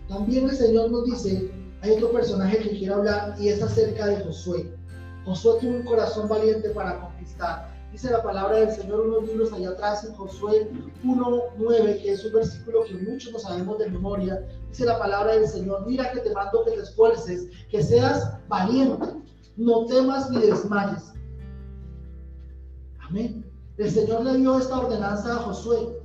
[0.09, 1.51] También el Señor nos dice,
[1.83, 4.71] hay otro personaje que quiero hablar y es acerca de Josué.
[5.25, 7.76] Josué tuvo un corazón valiente para conquistar.
[7.97, 10.71] Dice la palabra del Señor unos libros allá atrás en Josué
[11.03, 14.47] 1.9, que es un versículo que muchos no sabemos de memoria.
[14.69, 19.07] Dice la palabra del Señor, mira que te mando que te esfuerces, que seas valiente,
[19.57, 21.15] no temas ni desmayes.
[23.09, 23.43] Amén.
[23.79, 25.99] El Señor le dio esta ordenanza a Josué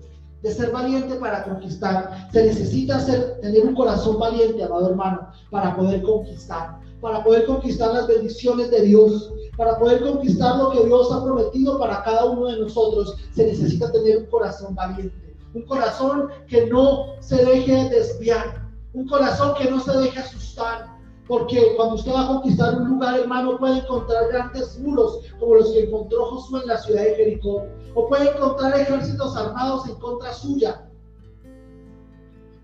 [0.44, 2.30] de ser valiente para conquistar.
[2.32, 7.94] Se necesita ser, tener un corazón valiente, amado hermano, para poder conquistar, para poder conquistar
[7.94, 12.48] las bendiciones de Dios, para poder conquistar lo que Dios ha prometido para cada uno
[12.48, 13.16] de nosotros.
[13.36, 19.54] Se necesita tener un corazón valiente, un corazón que no se deje desviar, un corazón
[19.60, 20.98] que no se deje asustar,
[21.28, 25.70] porque cuando usted va a conquistar un lugar, hermano, puede encontrar grandes muros como los
[25.70, 27.68] que encontró Josué en la ciudad de Jericó.
[27.94, 30.90] O puede encontrar ejércitos armados en contra suya.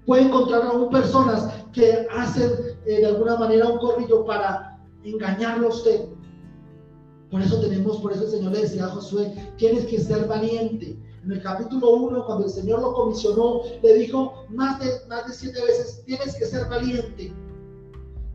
[0.07, 2.53] Puede encontrar aún personas que hacen
[2.87, 6.16] eh, de alguna manera un corrillo para engañarlo a usted.
[7.31, 10.97] Por eso tenemos, por eso el Señor le decía a Josué, tienes que ser valiente.
[11.25, 15.33] En el capítulo 1, cuando el Señor lo comisionó, le dijo más de, más de
[15.33, 17.33] siete veces, tienes que ser valiente.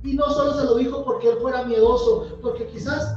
[0.05, 3.17] Y no solo se lo dijo porque él fuera miedoso, porque quizás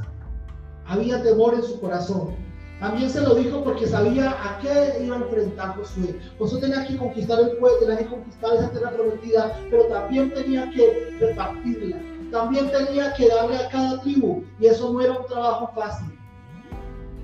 [0.86, 2.34] había temor en su corazón.
[2.80, 6.18] También se lo dijo porque sabía a qué iba a enfrentar Josué.
[6.38, 10.70] Josué tenía que conquistar el pueblo, tenía que conquistar esa tierra prometida, pero también tenía
[10.70, 12.15] que repartirla.
[12.30, 14.44] También tenía que darle a cada tribu.
[14.60, 16.18] Y eso no era un trabajo fácil.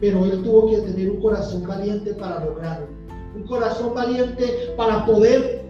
[0.01, 2.87] Pero él tuvo que tener un corazón valiente para lograrlo.
[3.35, 5.65] Un corazón valiente para poder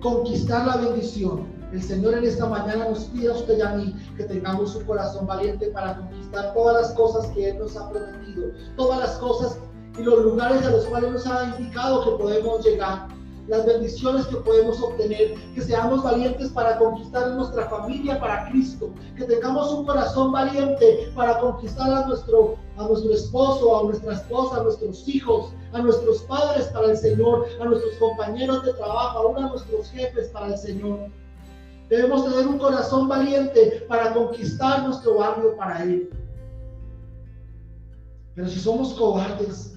[0.00, 1.46] conquistar la bendición.
[1.72, 4.84] El Señor en esta mañana nos pide a usted y a mí que tengamos un
[4.84, 9.58] corazón valiente para conquistar todas las cosas que Él nos ha prometido, todas las cosas
[9.98, 13.08] y los lugares a los cuales nos ha indicado que podemos llegar
[13.48, 19.24] las bendiciones que podemos obtener, que seamos valientes para conquistar nuestra familia para Cristo, que
[19.24, 24.62] tengamos un corazón valiente para conquistar a nuestro, a nuestro esposo, a nuestra esposa, a
[24.62, 29.48] nuestros hijos, a nuestros padres para el Señor, a nuestros compañeros de trabajo, aún a
[29.48, 31.10] nuestros jefes para el Señor.
[31.90, 36.08] Debemos tener un corazón valiente para conquistar nuestro barrio para Él.
[38.34, 39.73] Pero si somos cobardes,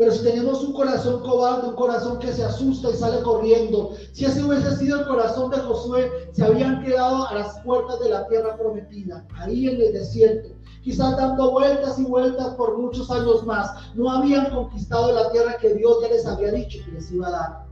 [0.00, 4.24] pero si tenemos un corazón cobarde, un corazón que se asusta y sale corriendo, si
[4.24, 8.26] ese hubiese sido el corazón de Josué, se habían quedado a las puertas de la
[8.26, 13.94] tierra prometida, ahí en el desierto, quizás dando vueltas y vueltas por muchos años más,
[13.94, 17.32] no habían conquistado la tierra que Dios ya les había dicho que les iba a
[17.32, 17.66] dar.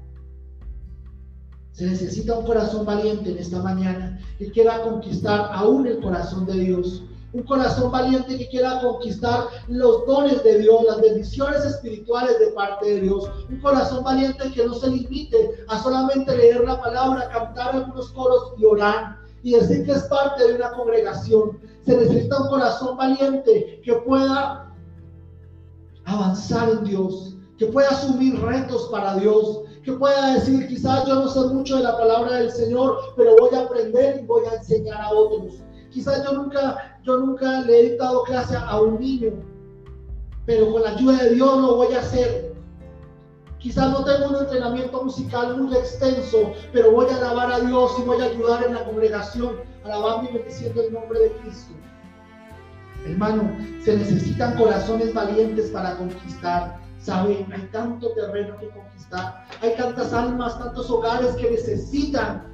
[1.72, 6.58] Se necesita un corazón valiente en esta mañana que quiera conquistar aún el corazón de
[6.58, 7.04] Dios
[7.38, 12.86] un corazón valiente que quiera conquistar los dones de Dios, las bendiciones espirituales de parte
[12.86, 13.30] de Dios.
[13.48, 18.54] Un corazón valiente que no se limite a solamente leer la palabra, cantar algunos coros
[18.58, 21.60] y orar y decir que es parte de una congregación.
[21.86, 24.74] Se necesita un corazón valiente que pueda
[26.06, 31.28] avanzar en Dios, que pueda asumir retos para Dios, que pueda decir, quizás yo no
[31.28, 35.00] sé mucho de la palabra del Señor, pero voy a aprender y voy a enseñar
[35.00, 35.54] a otros.
[35.90, 39.30] Quizás yo nunca, yo nunca le he dado clase a un niño,
[40.46, 42.54] pero con la ayuda de Dios lo voy a hacer.
[43.58, 48.02] Quizás no tengo un entrenamiento musical muy extenso, pero voy a alabar a Dios y
[48.02, 51.74] voy a ayudar en la congregación, alabando y bendiciendo el nombre de Cristo.
[53.04, 53.50] Hermano,
[53.82, 56.78] se necesitan corazones valientes para conquistar.
[57.00, 62.47] Saben, hay tanto terreno que conquistar, hay tantas almas, tantos hogares que necesitan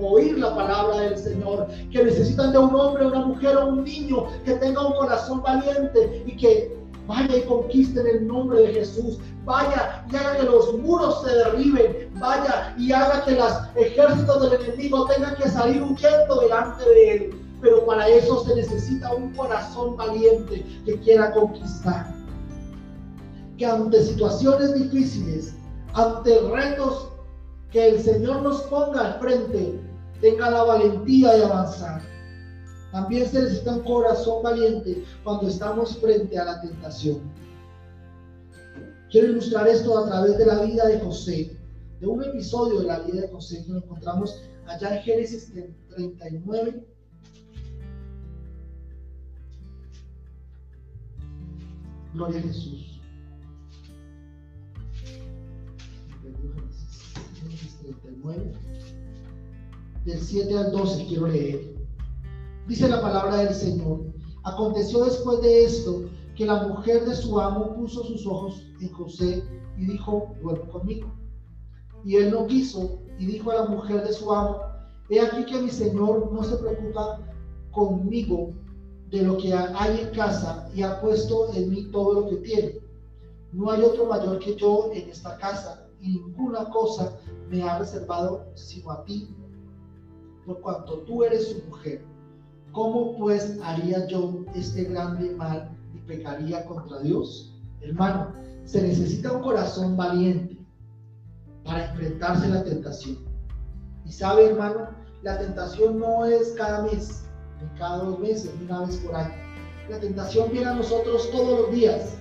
[0.00, 4.26] oír la palabra del Señor, que necesitan de un hombre, una mujer o un niño
[4.44, 6.76] que tenga un corazón valiente y que
[7.06, 11.34] vaya y conquiste en el nombre de Jesús, vaya y haga que los muros se
[11.34, 17.12] derriben, vaya y haga que los ejércitos del enemigo tengan que salir huyendo delante de
[17.12, 17.40] él.
[17.60, 22.14] Pero para eso se necesita un corazón valiente que quiera conquistar.
[23.56, 25.54] Que ante situaciones difíciles,
[25.94, 27.08] ante retos
[27.70, 29.80] que el Señor nos ponga al frente,
[30.24, 32.00] tenga la valentía de avanzar.
[32.90, 37.20] También se necesita un corazón valiente cuando estamos frente a la tentación.
[39.10, 41.58] Quiero ilustrar esto a través de la vida de José,
[42.00, 45.52] de un episodio de la vida de José que nos encontramos allá en Génesis
[45.90, 46.86] 39.
[52.14, 53.00] Gloria a Jesús.
[60.04, 61.74] Del 7 al 12 quiero leer.
[62.66, 64.00] Dice la palabra del Señor.
[64.44, 69.42] Aconteció después de esto que la mujer de su amo puso sus ojos en José
[69.78, 71.14] y dijo, duerme conmigo.
[72.04, 74.60] Y él no quiso y dijo a la mujer de su amo,
[75.08, 77.20] he aquí que mi Señor no se preocupa
[77.70, 78.52] conmigo
[79.10, 82.80] de lo que hay en casa y ha puesto en mí todo lo que tiene.
[83.52, 87.16] No hay otro mayor que yo en esta casa y ninguna cosa
[87.48, 89.34] me ha reservado sino a ti,
[90.46, 92.04] por cuanto tú eres su mujer.
[92.72, 97.54] ¿Cómo pues haría yo este grande mal y pecaría contra Dios?
[97.80, 100.58] Hermano, se necesita un corazón valiente
[101.64, 103.18] para enfrentarse a la tentación.
[104.04, 104.88] Y sabe, hermano,
[105.22, 107.24] la tentación no es cada mes,
[107.62, 109.34] ni cada dos meses, ni una vez por año.
[109.88, 112.16] La tentación viene a nosotros todos los días,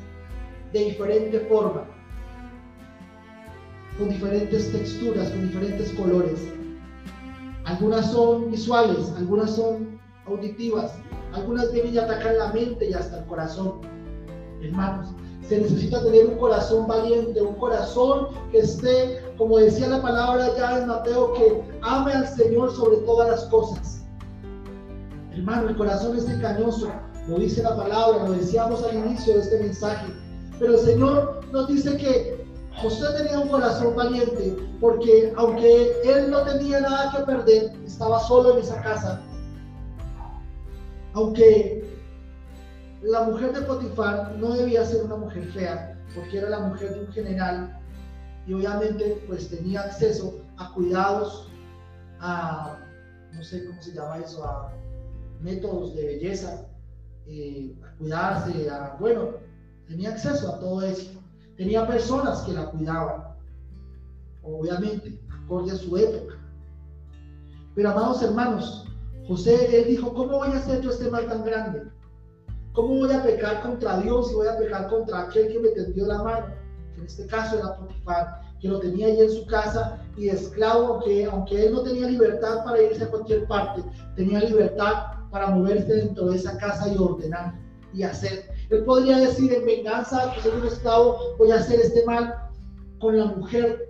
[0.71, 1.87] de diferente forma
[3.97, 6.39] con diferentes texturas, con diferentes colores.
[7.65, 10.93] Algunas son visuales, algunas son auditivas,
[11.33, 13.81] algunas vienen y atacan la mente y hasta el corazón.
[14.61, 15.09] Hermanos,
[15.47, 20.79] se necesita tener un corazón valiente, un corazón que esté, como decía la palabra ya
[20.79, 24.05] en Mateo, que ame al Señor sobre todas las cosas.
[25.31, 26.91] Hermano, el corazón es engañoso,
[27.27, 30.13] lo dice la palabra, lo decíamos al inicio de este mensaje.
[30.59, 32.42] Pero el Señor nos dice que
[32.81, 38.53] José tenía un corazón valiente porque aunque él no tenía nada que perder, estaba solo
[38.53, 39.21] en esa casa.
[41.13, 41.83] Aunque
[43.03, 46.99] la mujer de Potifar no debía ser una mujer fea, porque era la mujer de
[47.01, 47.79] un general
[48.47, 51.49] y obviamente pues tenía acceso a cuidados,
[52.19, 52.79] a,
[53.31, 54.73] no sé cómo se llama eso, a
[55.41, 56.65] métodos de belleza,
[57.27, 59.31] eh, a cuidarse, a, bueno,
[59.87, 61.22] tenía acceso a todo eso.
[61.57, 63.33] Tenía personas que la cuidaban.
[64.43, 66.35] obviamente, acorde a su época.
[67.75, 68.85] Pero amados hermanos,
[69.27, 71.83] José, él dijo, ¿cómo voy a hacer yo este mal tan grande?
[72.73, 76.05] ¿Cómo voy a pecar contra Dios y voy a pecar contra aquel que me tendió
[76.07, 76.47] la mano?
[76.97, 81.25] En este caso era Potifar, que lo tenía ahí en su casa y esclavo, aunque,
[81.25, 83.83] aunque él no tenía libertad para irse a cualquier parte,
[84.15, 87.53] tenía libertad para moverse dentro de esa casa y ordenar
[87.93, 88.52] y hacer.
[88.73, 92.33] Él podría decir en venganza, soy un esclavo, voy a hacer este mal
[92.99, 93.87] con la mujer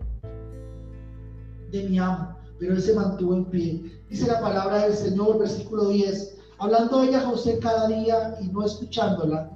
[1.72, 4.04] de mi amo, pero él se mantuvo en pie.
[4.10, 9.52] Dice la palabra del Señor, versículo 10, hablando ella José cada día y no escuchándola,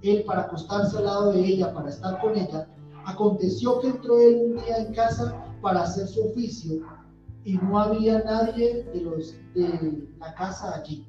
[0.00, 2.66] él para acostarse al lado de ella, para estar con ella,
[3.04, 6.80] aconteció que entró él un día en casa para hacer su oficio
[7.44, 11.06] y no había nadie de los de la casa allí.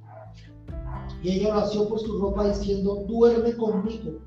[1.24, 4.20] Y ella lo por su ropa diciendo, duerme conmigo.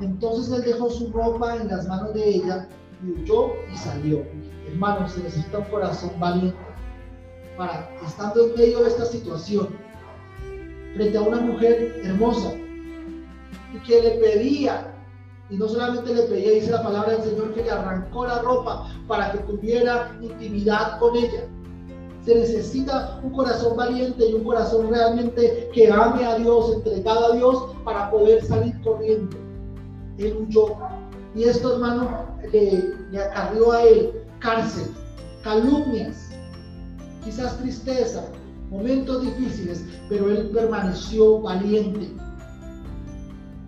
[0.00, 2.68] Entonces él dejó su ropa en las manos de ella
[3.02, 4.24] y huyó y salió.
[4.66, 6.56] Hermanos, se necesita un corazón valiente
[7.58, 9.68] para, estando en medio de esta situación,
[10.94, 12.52] frente a una mujer hermosa
[13.74, 14.94] y que le pedía,
[15.50, 18.90] y no solamente le pedía, dice la palabra del Señor, que le arrancó la ropa
[19.06, 21.48] para que tuviera intimidad con ella.
[22.28, 27.34] Se necesita un corazón valiente y un corazón realmente que ame a Dios, entregado a
[27.34, 29.34] Dios, para poder salir corriendo.
[30.18, 30.76] Él huyó.
[31.34, 34.94] Y esto, hermano, le, le acarrió a él cárcel,
[35.42, 36.28] calumnias,
[37.24, 38.26] quizás tristeza,
[38.68, 42.10] momentos difíciles, pero él permaneció valiente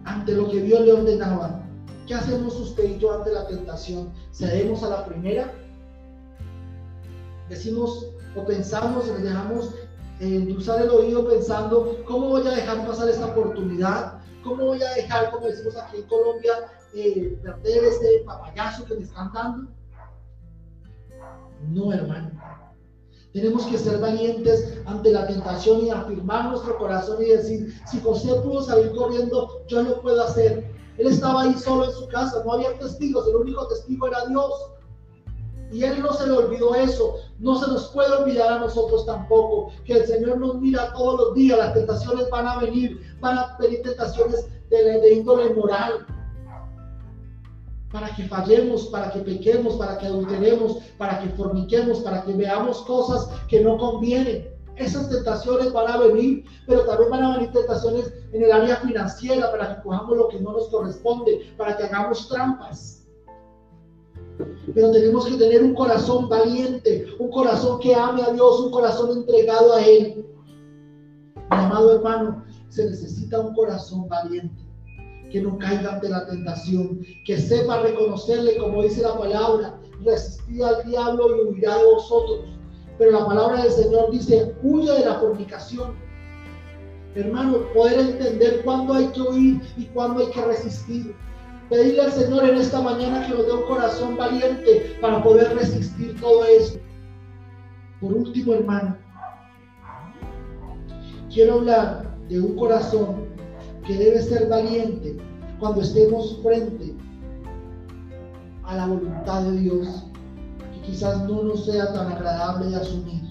[0.05, 1.63] ante lo que Dios le ordenaba.
[2.07, 4.13] ¿Qué hacemos usted y yo ante la tentación?
[4.33, 5.51] ¿Cedemos a la primera?
[7.49, 9.75] Decimos o pensamos nos dejamos
[10.57, 14.19] usar el oído pensando, ¿cómo voy a dejar pasar esta oportunidad?
[14.45, 16.53] ¿Cómo voy a dejar, como decimos aquí en Colombia,
[16.95, 19.71] eh, perder este papayazo que me están dando?
[21.69, 22.31] No, hermano.
[23.33, 28.35] Tenemos que ser valientes ante la tentación y afirmar nuestro corazón y decir, si José
[28.43, 30.71] pudo salir corriendo, yo lo puedo hacer.
[30.99, 34.53] Él estaba ahí solo en su casa, no había testigos, el único testigo era Dios.
[35.73, 37.17] Y él no se le olvidó eso.
[37.39, 41.35] No se nos puede olvidar a nosotros tampoco que el Señor nos mira todos los
[41.35, 41.59] días.
[41.59, 46.07] Las tentaciones van a venir, van a venir tentaciones de, de índole moral,
[47.93, 52.83] para que fallemos, para que pequemos, para que adulteremos, para que forniquemos, para que veamos
[52.83, 54.49] cosas que no convienen.
[54.77, 59.51] Esas tentaciones van a venir, pero también van a venir tentaciones en el área financiera
[59.51, 63.00] para que cojamos lo que no nos corresponde, para que hagamos trampas.
[64.75, 69.19] Pero tenemos que tener un corazón valiente, un corazón que ame a Dios, un corazón
[69.19, 70.27] entregado a Él.
[71.51, 74.71] Mi amado hermano, se necesita un corazón valiente
[75.31, 80.85] que no caiga ante la tentación, que sepa reconocerle, como dice la palabra, resistir al
[80.85, 82.41] diablo y huirá de vosotros.
[82.99, 85.95] Pero la palabra del Señor dice, huye de la fornicación.
[87.15, 91.15] Hermano, poder entender cuándo hay que huir y cuándo hay que resistir.
[91.71, 96.21] Pedirle al Señor en esta mañana que nos dé un corazón valiente para poder resistir
[96.21, 96.81] todo eso.
[98.01, 98.97] Por último, hermano,
[101.33, 103.27] quiero hablar de un corazón
[103.87, 105.17] que debe ser valiente
[105.61, 106.95] cuando estemos frente
[108.65, 110.07] a la voluntad de Dios,
[110.75, 113.23] que quizás no nos sea tan agradable de asumir.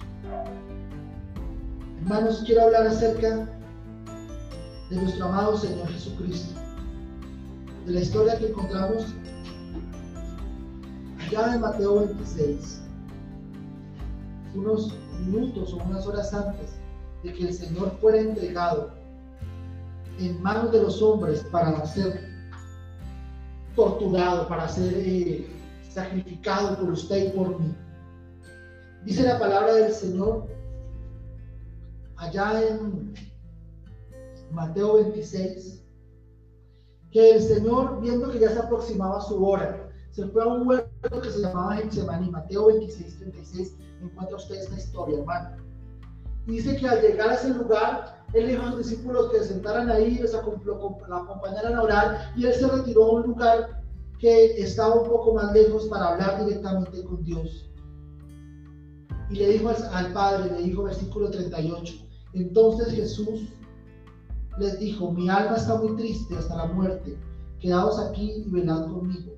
[2.02, 3.48] Hermanos, quiero hablar acerca
[4.88, 6.59] de nuestro amado Señor Jesucristo,
[7.90, 9.06] la historia que encontramos
[11.26, 12.82] allá en Mateo 26,
[14.54, 14.94] unos
[15.26, 16.76] minutos o unas horas antes
[17.24, 18.92] de que el Señor fuera entregado
[20.18, 22.28] en manos de los hombres para ser
[23.74, 25.46] torturado, para ser eh,
[25.88, 27.74] sacrificado por usted y por mí.
[29.04, 30.46] Dice la palabra del Señor
[32.16, 33.14] allá en
[34.52, 35.79] Mateo 26,
[37.10, 41.20] que el Señor, viendo que ya se aproximaba su hora, se fue a un huerto
[41.20, 42.30] que se llamaba Getsemaní.
[42.30, 45.56] Mateo 26, 36, encuentra usted esta historia, hermano.
[46.46, 49.90] Dice que al llegar a ese lugar, él dijo a sus discípulos que se sentaran
[49.90, 53.82] ahí, les acompañaran a orar, y él se retiró a un lugar
[54.18, 57.70] que estaba un poco más lejos para hablar directamente con Dios.
[59.30, 61.94] Y le dijo al Padre, le dijo versículo 38,
[62.34, 63.48] entonces Jesús
[64.60, 67.18] les dijo, mi alma está muy triste hasta la muerte,
[67.58, 69.32] quedaos aquí y velad conmigo.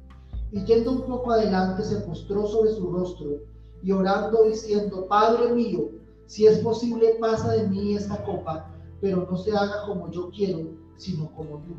[0.51, 3.39] Y yendo un poco adelante se postró sobre su rostro
[3.83, 5.91] y orando diciendo, Padre mío,
[6.27, 8.69] si es posible, pasa de mí esta copa,
[9.01, 11.75] pero no se haga como yo quiero, sino como tú.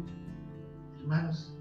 [1.01, 1.53] Hermanos,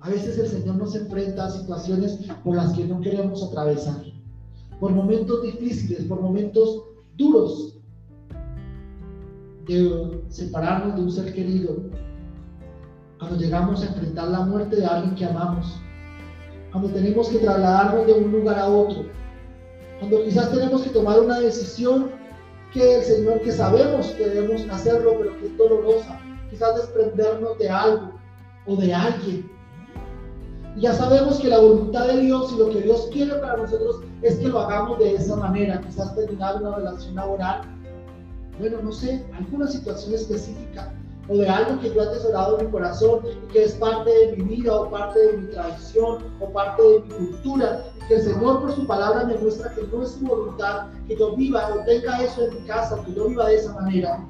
[0.00, 4.02] a veces el Señor nos enfrenta a situaciones por las que no queremos atravesar.
[4.80, 6.82] por momentos difíciles, por momentos
[7.16, 7.76] duros,
[9.66, 11.76] de separarnos de un ser querido,
[13.18, 15.80] cuando llegamos a enfrentar la muerte de alguien que amamos,
[16.72, 19.04] cuando tenemos que trasladarnos de un lugar a otro,
[19.98, 22.10] cuando quizás tenemos que tomar una decisión
[22.72, 26.18] que el Señor, que sabemos que debemos hacerlo, pero que es dolorosa,
[26.50, 28.12] quizás desprendernos de algo
[28.66, 29.50] o de alguien.
[30.76, 34.38] Ya sabemos que la voluntad de Dios y lo que Dios quiere para nosotros es
[34.38, 37.60] que lo hagamos de esa manera, quizás terminar una relación laboral,
[38.58, 40.92] bueno, no sé, alguna situación específica
[41.28, 44.36] o de algo que yo he atesorado en mi corazón y que es parte de
[44.36, 48.22] mi vida o parte de mi tradición o parte de mi cultura y que el
[48.22, 51.84] Señor por su palabra me muestra que no es su voluntad que yo viva o
[51.84, 54.26] tenga eso en mi casa, que yo viva de esa manera.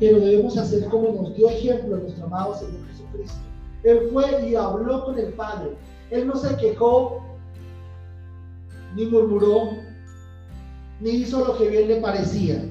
[0.00, 3.38] Pero debemos hacer como nos dio ejemplo nuestro amado Señor Jesucristo.
[3.82, 5.76] Él fue y habló con el Padre.
[6.10, 7.22] Él no se quejó,
[8.94, 9.70] ni murmuró,
[11.00, 12.64] ni hizo lo que bien le parecía.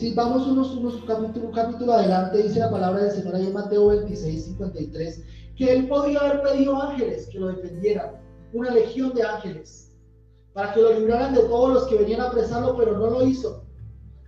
[0.00, 3.88] Si vamos unos, unos un capítulo adelante, dice la palabra del Señor ahí en Mateo
[3.88, 5.24] 26, 53,
[5.58, 8.12] que él podía haber pedido ángeles que lo defendieran,
[8.54, 9.92] una legión de ángeles,
[10.54, 13.62] para que lo libraran de todos los que venían a apresarlo, pero no lo hizo,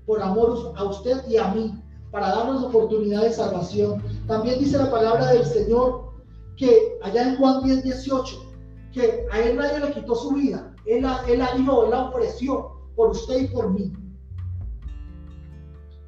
[0.04, 4.02] por amor a usted y a mí, para darnos oportunidad de salvación.
[4.26, 6.12] También dice la palabra del Señor
[6.58, 8.36] que allá en Juan 10, 18,
[8.92, 12.08] que a él nadie le quitó su vida, él la, él la dio, él la
[12.10, 13.90] ofreció por usted y por mí.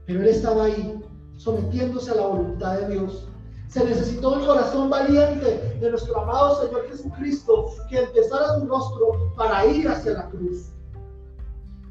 [0.07, 1.03] Pero él estaba ahí,
[1.37, 3.29] sometiéndose a la voluntad de Dios.
[3.69, 9.67] Se necesitó el corazón valiente de nuestro amado Señor Jesucristo que empezara su rostro para
[9.67, 10.71] ir hacia la cruz.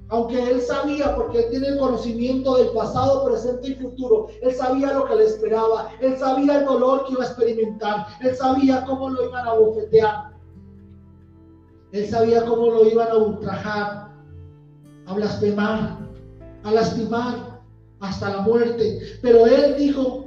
[0.09, 4.93] Aunque él sabía, porque él tiene el conocimiento del pasado, presente y futuro, él sabía
[4.93, 9.09] lo que le esperaba, él sabía el dolor que iba a experimentar, él sabía cómo
[9.09, 10.33] lo iban a bofetear,
[11.93, 14.11] él sabía cómo lo iban a ultrajar,
[15.07, 15.97] a blasfemar,
[16.63, 17.52] a lastimar,
[18.03, 19.17] hasta la muerte.
[19.21, 20.25] Pero él dijo,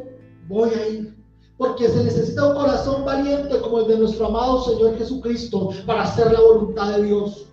[0.48, 1.16] voy a ir.
[1.58, 6.32] Porque se necesita un corazón valiente como el de nuestro amado Señor Jesucristo para hacer
[6.32, 7.46] la voluntad de Dios.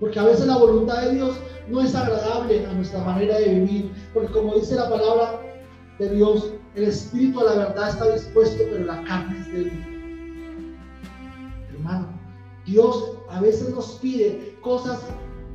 [0.00, 1.36] Porque a veces la voluntad de Dios
[1.68, 3.92] no es agradable a nuestra manera de vivir.
[4.12, 5.40] Porque como dice la palabra
[5.98, 10.76] de Dios, el espíritu a la verdad está dispuesto, pero la carne es débil.
[11.72, 12.08] Hermano,
[12.66, 15.00] Dios a veces nos pide cosas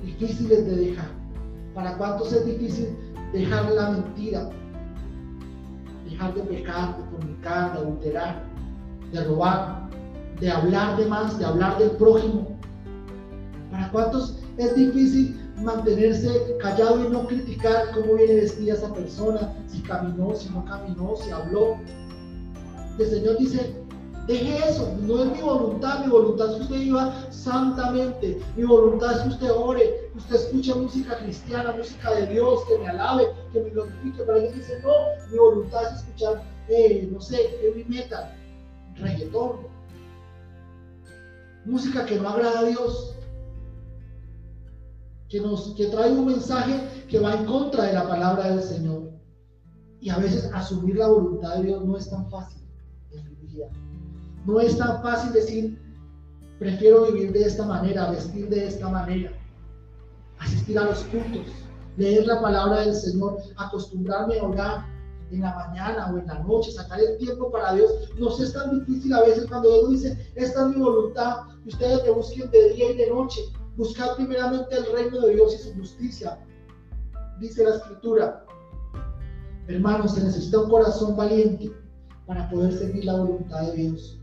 [0.02, 1.19] difíciles de dejar.
[1.74, 2.98] ¿Para cuántos es difícil
[3.32, 4.50] dejar la mentira?
[6.10, 8.44] Dejar de pecar, de comunicar, de adulterar,
[9.12, 9.90] de robar,
[10.40, 12.58] de hablar de más, de hablar del prójimo.
[13.72, 19.82] ¿Para cuántos es difícil mantenerse callado y no criticar cómo viene vestida esa persona, si
[19.82, 21.78] caminó, si no caminó, si habló?
[22.98, 23.79] El Señor dice,
[24.30, 29.14] Deje eso, no es mi voluntad, mi voluntad es que usted viva santamente, mi voluntad
[29.14, 33.60] es que usted ore, usted escuche música cristiana, música de Dios, que me alabe, que
[33.60, 34.92] me glorifique, pero ellos dicen, no,
[35.32, 38.32] mi voluntad es escuchar, eh, no sé, heavy metal,
[38.98, 39.62] reggaetón,
[41.66, 43.16] música que no agrada a Dios,
[45.28, 49.10] que, nos, que trae un mensaje que va en contra de la palabra del Señor.
[50.00, 52.64] Y a veces asumir la voluntad de Dios no es tan fácil
[53.10, 53.70] en mi vida.
[54.46, 55.80] No es tan fácil decir,
[56.60, 59.32] prefiero vivir de esta manera, vestir de esta manera,
[60.40, 61.48] asistir a los cultos,
[61.98, 64.86] leer la palabra del Señor, acostumbrarme a orar
[65.32, 67.92] en la mañana o en la noche, sacar el tiempo para Dios.
[68.18, 72.04] Nos es tan difícil a veces cuando Dios dice, esta es mi voluntad, que ustedes
[72.04, 73.42] me busquen de día y de noche.
[73.78, 76.40] Buscar primeramente el reino de Dios y su justicia.
[77.40, 78.46] Dice la escritura.
[79.68, 81.72] Hermanos, se necesita un corazón valiente
[82.26, 84.19] para poder seguir la voluntad de Dios.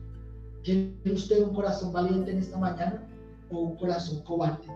[0.67, 3.09] ¿Tiene usted un corazón valiente en esta mañana
[3.53, 4.67] o un corazón cobarde?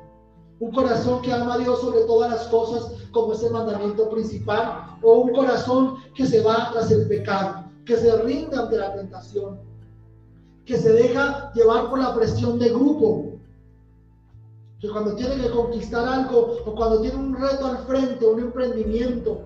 [0.61, 4.97] Un corazón que ama a Dios sobre todas las cosas como es el mandamiento principal
[5.03, 9.59] o un corazón que se va tras el pecado, que se rinde ante la tentación,
[10.65, 13.41] que se deja llevar por la presión de grupo,
[14.79, 19.41] que cuando tiene que conquistar algo o cuando tiene un reto al frente, un emprendimiento,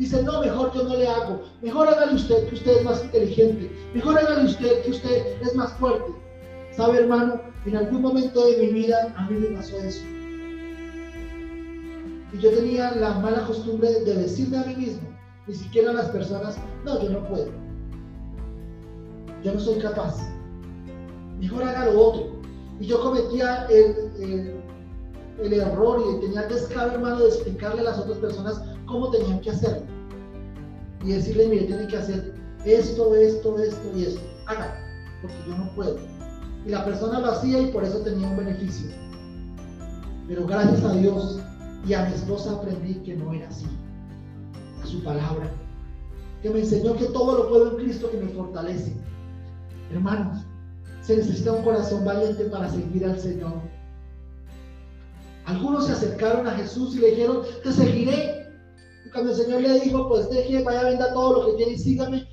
[0.00, 1.42] Dice, no, mejor yo no le hago.
[1.60, 3.70] Mejor hágale usted, que usted es más inteligente.
[3.92, 6.10] Mejor hágale usted, que usted es más fuerte.
[6.72, 7.38] ¿Sabe, hermano?
[7.66, 10.02] En algún momento de mi vida a mí me pasó eso.
[12.32, 15.06] Y yo tenía la mala costumbre de decirme a mí mismo,
[15.46, 17.50] ni siquiera a las personas, no, yo no puedo.
[19.44, 20.16] Yo no soy capaz.
[21.38, 22.40] Mejor haga lo otro.
[22.80, 24.62] Y yo cometía el,
[25.42, 29.40] el error y tenía el descaro, hermano, de explicarle a las otras personas cómo tenían
[29.40, 29.86] que hacerlo.
[31.04, 32.34] Y decirle, mire, tienen que hacer
[32.64, 34.20] esto, esto, esto y esto.
[34.46, 34.70] Hagan,
[35.22, 35.98] porque yo no puedo.
[36.66, 38.90] Y la persona lo hacía y por eso tenía un beneficio.
[40.28, 41.40] Pero gracias a Dios
[41.86, 43.66] y a mi esposa aprendí que no era así.
[44.82, 45.50] A su palabra.
[46.42, 48.94] Que me enseñó que todo lo puedo en Cristo que me fortalece.
[49.90, 50.44] Hermanos,
[51.02, 53.54] se necesita un corazón valiente para seguir al Señor.
[55.46, 58.39] Algunos se acercaron a Jesús y le dijeron, te seguiré.
[59.12, 62.28] Cuando el Señor le dijo, pues deje, vaya, venda todo lo que tiene y sígame.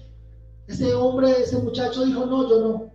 [0.67, 2.91] Ese hombre, ese muchacho dijo, no, yo no.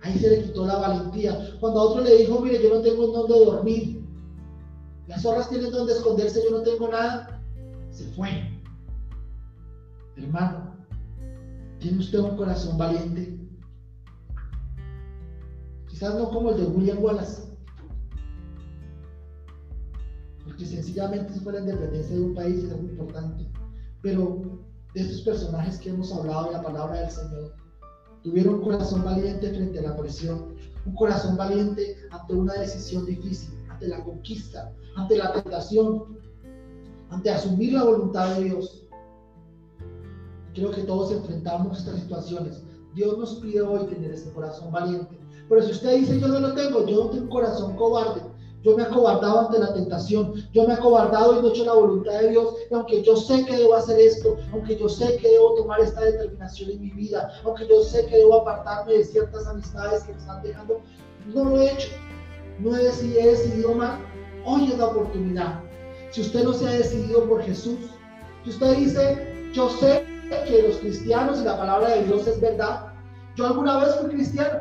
[0.00, 1.56] Ahí se le quitó la valentía.
[1.60, 4.04] Cuando a otro le dijo, mire, yo no tengo dónde dormir.
[5.08, 7.42] Las zorras tienen donde esconderse, yo no tengo nada.
[7.90, 8.28] Se fue.
[10.16, 10.76] Hermano,
[11.78, 13.38] ¿tiene usted un corazón valiente?
[15.88, 17.47] Quizás no como el de William Wallace.
[20.58, 23.48] Porque sencillamente fue la independencia de un país es muy importante.
[24.02, 24.42] Pero
[24.92, 27.54] de estos personajes que hemos hablado de la palabra del Señor,
[28.24, 33.56] tuvieron un corazón valiente frente a la presión, un corazón valiente ante una decisión difícil,
[33.68, 36.18] ante la conquista, ante la tentación,
[37.10, 38.84] ante asumir la voluntad de Dios.
[40.54, 42.64] Creo que todos enfrentamos estas situaciones.
[42.96, 45.20] Dios nos pide hoy tener ese corazón valiente.
[45.48, 48.22] Pero si usted dice, yo no lo tengo, yo tengo un corazón cobarde,
[48.62, 50.34] yo me he acobardado ante la tentación.
[50.52, 52.54] Yo me he acobardado y no he hecho la voluntad de Dios.
[52.70, 56.00] Y aunque yo sé que debo hacer esto, aunque yo sé que debo tomar esta
[56.00, 60.18] determinación en mi vida, aunque yo sé que debo apartarme de ciertas amistades que me
[60.18, 60.80] están dejando,
[61.26, 61.88] no lo he hecho.
[62.58, 63.98] No he decidido, he decidido mal.
[64.44, 65.60] Hoy es la oportunidad.
[66.10, 67.78] Si usted no se ha decidido por Jesús,
[68.44, 70.04] si usted dice, yo sé
[70.46, 72.92] que los cristianos y la palabra de Dios es verdad.
[73.36, 74.60] Yo alguna vez fui cristiano,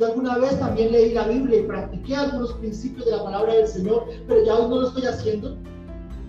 [0.00, 3.68] yo alguna vez también leí la Biblia y practiqué algunos principios de la palabra del
[3.68, 5.58] Señor, pero ya hoy no lo estoy haciendo.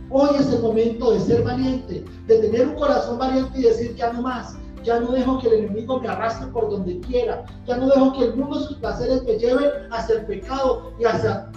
[0.09, 4.11] Hoy es el momento de ser valiente, de tener un corazón valiente y decir ya
[4.11, 4.57] no más.
[4.84, 7.45] Ya no dejo que el enemigo me arrastre por donde quiera.
[7.65, 11.49] Ya no dejo que el mundo sus placeres me lleven hacia el pecado y hacia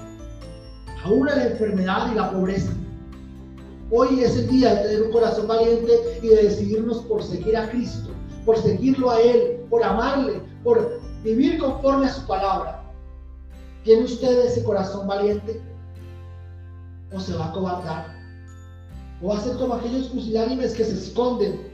[1.05, 2.71] aún la enfermedad y la pobreza.
[3.91, 7.69] Hoy es el día de tener un corazón valiente y de decidirnos por seguir a
[7.71, 8.11] Cristo,
[8.47, 12.83] por seguirlo a Él, por amarle, por vivir conforme a su palabra.
[13.83, 15.61] ¿Tiene usted ese corazón valiente?
[17.13, 18.15] ¿O se va a cobardar?
[19.23, 21.73] ¿O va a ser como aquellos fusilánimes que se esconden,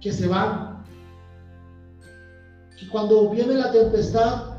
[0.00, 0.84] que se van?
[2.78, 4.58] Que cuando viene la tempestad,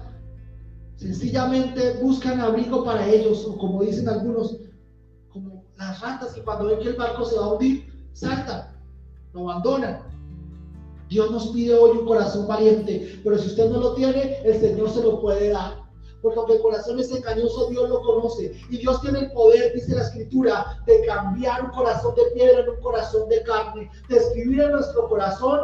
[0.95, 4.57] sencillamente buscan abrigo para ellos, o como dicen algunos,
[5.29, 8.67] como las ratas que cuando ven que el barco se va a hundir, saltan,
[9.33, 10.02] lo abandonan.
[11.13, 14.89] Dios nos pide hoy un corazón valiente, pero si usted no lo tiene, el Señor
[14.89, 15.83] se lo puede dar.
[16.23, 18.59] Porque aunque el corazón es engañoso, Dios lo conoce.
[18.71, 22.69] Y Dios tiene el poder, dice la escritura, de cambiar un corazón de piedra en
[22.69, 25.59] un corazón de carne, de escribir en nuestro corazón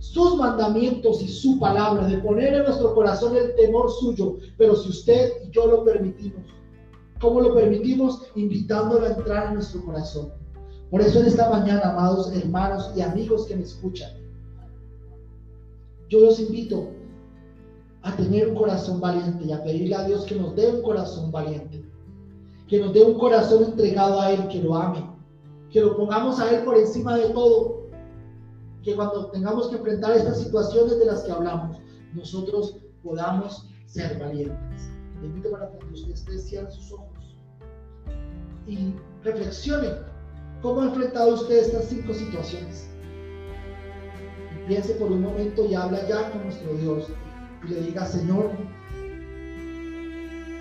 [0.00, 4.36] sus mandamientos y su palabra, de poner en nuestro corazón el temor suyo.
[4.58, 6.44] Pero si usted y yo lo permitimos,
[7.22, 8.20] ¿cómo lo permitimos?
[8.34, 10.30] Invitándolo a entrar en nuestro corazón.
[10.90, 14.19] Por eso en esta mañana, amados hermanos y amigos que me escuchan,
[16.10, 16.88] yo los invito
[18.02, 21.30] a tener un corazón valiente y a pedirle a Dios que nos dé un corazón
[21.30, 21.84] valiente,
[22.66, 25.08] que nos dé un corazón entregado a Él, que lo ame,
[25.70, 27.86] que lo pongamos a Él por encima de todo,
[28.82, 31.78] que cuando tengamos que enfrentar estas situaciones de las que hablamos,
[32.12, 34.90] nosotros podamos ser valientes.
[35.20, 37.36] Le invito para que usted cierre sus ojos
[38.66, 39.90] y reflexione
[40.60, 42.89] cómo ha enfrentado usted estas cinco situaciones
[44.70, 47.08] piense por un momento y habla ya con nuestro Dios
[47.64, 48.50] y le diga, Señor,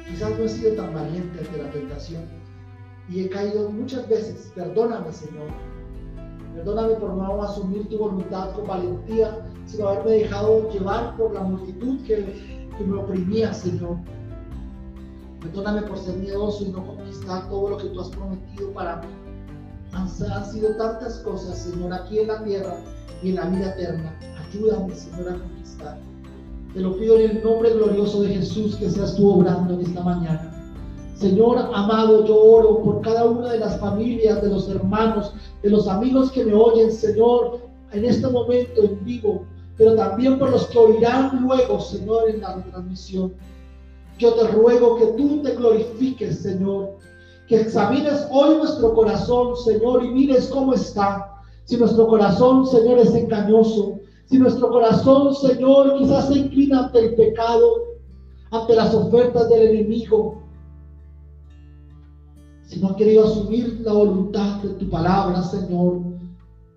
[0.10, 2.24] quizás no he sido tan valiente ante la tentación
[3.08, 4.52] y he caído muchas veces.
[4.56, 5.50] Perdóname, Señor.
[6.56, 12.02] Perdóname por no asumir tu voluntad con valentía, sino haberme dejado llevar por la multitud
[12.08, 13.98] que, que me oprimía, Señor.
[15.40, 19.29] Perdóname por ser miedoso y no conquistar todo lo que tú has prometido para mí.
[19.94, 22.78] Han sido tantas cosas, Señor, aquí en la tierra
[23.24, 24.16] y en la vida eterna.
[24.48, 25.98] Ayúdame, Señor, a conquistar.
[26.74, 30.04] Te lo pido en el nombre glorioso de Jesús que seas tú obrando en esta
[30.04, 30.56] mañana.
[31.16, 35.88] Señor amado, yo oro por cada una de las familias, de los hermanos, de los
[35.88, 37.60] amigos que me oyen, Señor,
[37.92, 39.46] en este momento en vivo,
[39.78, 43.34] pero también por los que oirán luego, Señor, en la transmisión.
[44.18, 46.98] Yo te ruego que tú te glorifiques, Señor,
[47.50, 51.34] que examines hoy nuestro corazón, Señor, y mires cómo está.
[51.66, 57.16] Si nuestro corazón, Señor, es engañoso, si nuestro corazón, Señor, quizás se inclina ante el
[57.16, 57.98] pecado,
[58.52, 60.44] ante las ofertas del enemigo,
[62.68, 66.02] si no ha querido asumir la voluntad de tu palabra, Señor,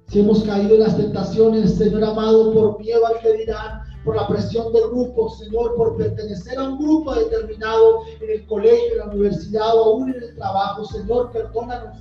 [0.09, 4.27] si hemos caído en las tentaciones, Señor amado, por miedo al que dirán, por la
[4.27, 9.07] presión del grupo, Señor, por pertenecer a un grupo determinado en el colegio, en la
[9.07, 10.85] universidad o aún en el trabajo.
[10.85, 11.99] Señor, perdónanos.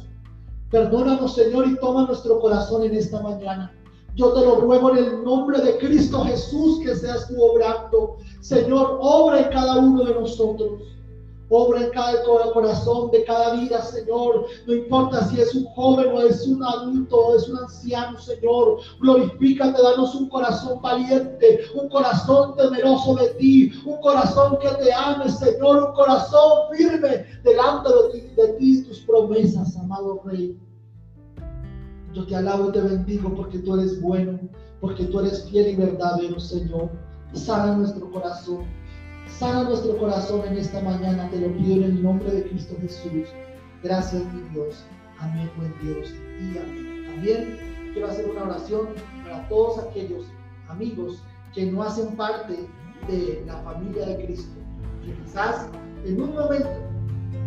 [0.72, 3.72] Perdónanos, Señor, y toma nuestro corazón en esta mañana.
[4.16, 8.18] Yo te lo ruego en el nombre de Cristo Jesús que seas tú obrando.
[8.42, 10.82] Señor, obra en cada uno de nosotros.
[11.54, 12.24] Obra en cada
[12.54, 14.46] corazón de cada vida, Señor.
[14.66, 18.78] No importa si es un joven o es un adulto o es un anciano, Señor.
[19.02, 25.30] Glorifícate, danos un corazón valiente, un corazón temeroso de ti, un corazón que te ame,
[25.30, 30.58] Señor, un corazón firme delante de ti, de ti tus promesas, amado Rey.
[32.14, 34.40] Yo te alabo y te bendigo porque tú eres bueno,
[34.80, 36.90] porque tú eres fiel y verdadero, Señor.
[37.34, 38.66] Sana nuestro corazón.
[39.38, 41.30] Sana nuestro corazón en esta mañana.
[41.30, 43.28] Te lo pido en el nombre de Cristo Jesús.
[43.84, 44.84] Gracias, mi Dios.
[45.20, 46.14] Amén, buen Dios.
[46.40, 47.06] Y amén.
[47.08, 47.60] También
[47.94, 48.90] quiero hacer una oración
[49.24, 50.26] para todos aquellos
[50.70, 51.24] amigos
[51.54, 52.68] que no hacen parte
[53.08, 54.54] de la familia de Cristo.
[55.04, 55.68] Que quizás
[56.06, 56.70] en un momento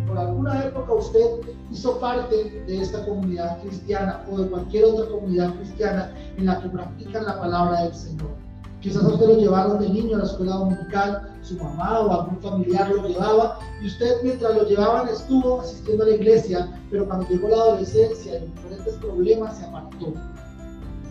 [0.06, 5.54] por alguna época usted hizo parte de esta comunidad cristiana o de cualquier otra comunidad
[5.54, 8.43] cristiana en la que practican la palabra del Señor.
[8.84, 12.90] Quizás usted lo llevaron de niño a la escuela dominical, su mamá o algún familiar
[12.90, 17.48] lo llevaba y usted mientras lo llevaban estuvo asistiendo a la iglesia, pero cuando llegó
[17.48, 20.12] la adolescencia y diferentes problemas se apartó.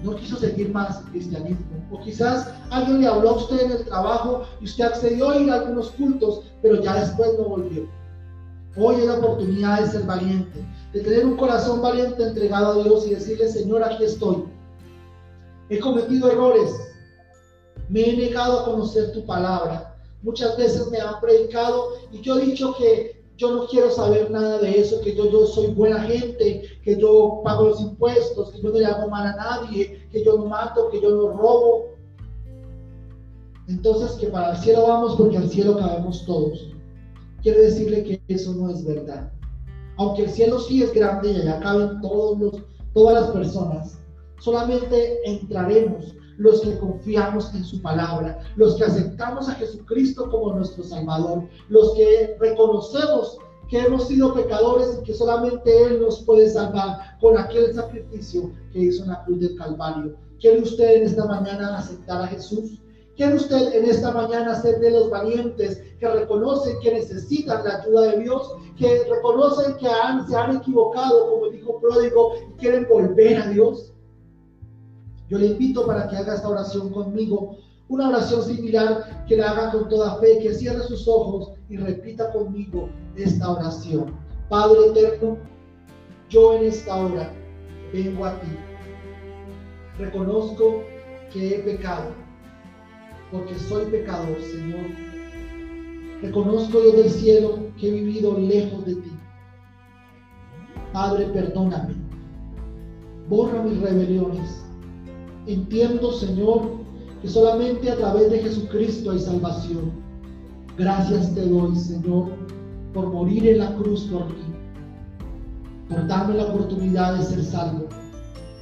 [0.03, 1.65] No quiso seguir más el cristianismo.
[1.91, 5.49] O quizás alguien le habló a usted en el trabajo y usted accedió a ir
[5.49, 7.87] a algunos cultos, pero ya después no volvió.
[8.77, 10.63] Hoy es la oportunidad de ser valiente,
[10.93, 14.43] de tener un corazón valiente entregado a Dios y decirle, Señor, aquí estoy.
[15.69, 16.92] He cometido errores,
[17.89, 19.95] me he negado a conocer tu palabra.
[20.21, 24.59] Muchas veces me han predicado y yo he dicho que yo no quiero saber nada
[24.59, 28.79] de eso, que yo, soy buena gente, que yo pago los impuestos, que yo no
[28.79, 31.85] le hago mal a nadie, que yo no mato, que yo no robo.
[33.67, 36.73] Entonces que para el cielo vamos porque al cielo cabemos todos
[37.43, 39.31] quiero decirle que eso no es verdad.
[39.97, 42.63] Aunque el cielo sí es grande y allá caben todos
[42.93, 43.99] todas las personas,
[44.39, 50.83] solamente entraremos los que confiamos en su palabra, los que aceptamos a Jesucristo como nuestro
[50.83, 53.37] Salvador, los que reconocemos
[53.69, 58.79] que hemos sido pecadores y que solamente Él nos puede salvar con aquel sacrificio que
[58.79, 60.15] hizo en la cruz del Calvario.
[60.39, 62.79] ¿Quiere usted en esta mañana aceptar a Jesús?
[63.15, 68.01] ¿Quiere usted en esta mañana ser de los valientes que reconocen que necesitan la ayuda
[68.11, 69.87] de Dios, que reconocen que
[70.27, 73.92] se han equivocado, como dijo pródigo, y quieren volver a Dios?
[75.29, 77.57] Yo le invito para que haga esta oración conmigo,
[77.87, 82.31] una oración similar que la haga con toda fe, que cierre sus ojos y repita
[82.31, 84.13] conmigo esta oración.
[84.49, 85.37] Padre eterno,
[86.29, 87.31] yo en esta hora
[87.93, 88.47] vengo a ti.
[89.97, 90.81] Reconozco
[91.31, 92.23] que he pecado
[93.33, 94.85] porque soy pecador, Señor.
[96.21, 99.11] Reconozco, Dios del cielo, que he vivido lejos de ti.
[100.93, 101.95] Padre, perdóname.
[103.27, 104.63] Borra mis rebeliones.
[105.45, 106.61] Entiendo, Señor,
[107.21, 109.91] que solamente a través de Jesucristo hay salvación.
[110.77, 112.29] Gracias te doy, Señor,
[112.93, 114.43] por morir en la cruz por mí,
[115.89, 117.87] por darme la oportunidad de ser salvo.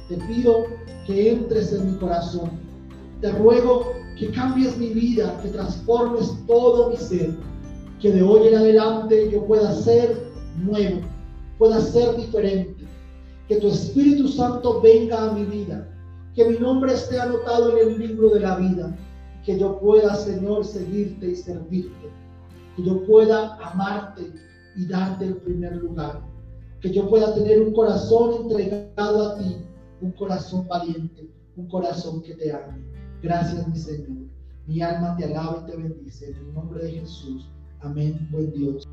[0.08, 0.64] Te pido
[1.06, 2.50] que entres en mi corazón.
[3.20, 7.36] Te ruego que cambies mi vida, que transformes todo mi ser,
[8.00, 10.32] que de hoy en adelante yo pueda ser
[10.64, 11.00] nuevo,
[11.58, 12.84] pueda ser diferente,
[13.48, 15.88] que tu Espíritu Santo venga a mi vida,
[16.34, 18.96] que mi nombre esté anotado en el libro de la vida,
[19.44, 22.08] que yo pueda, Señor, seguirte y servirte,
[22.76, 24.32] que yo pueda amarte
[24.76, 26.22] y darte el primer lugar,
[26.80, 29.56] que yo pueda tener un corazón entregado a ti,
[30.00, 32.82] un corazón valiente, un corazón que te ame.
[33.22, 34.22] Gracias, mi Señor.
[34.66, 36.30] Mi alma te alaba y te bendice.
[36.30, 37.48] En el nombre de Jesús.
[37.80, 38.88] Amén, buen Dios.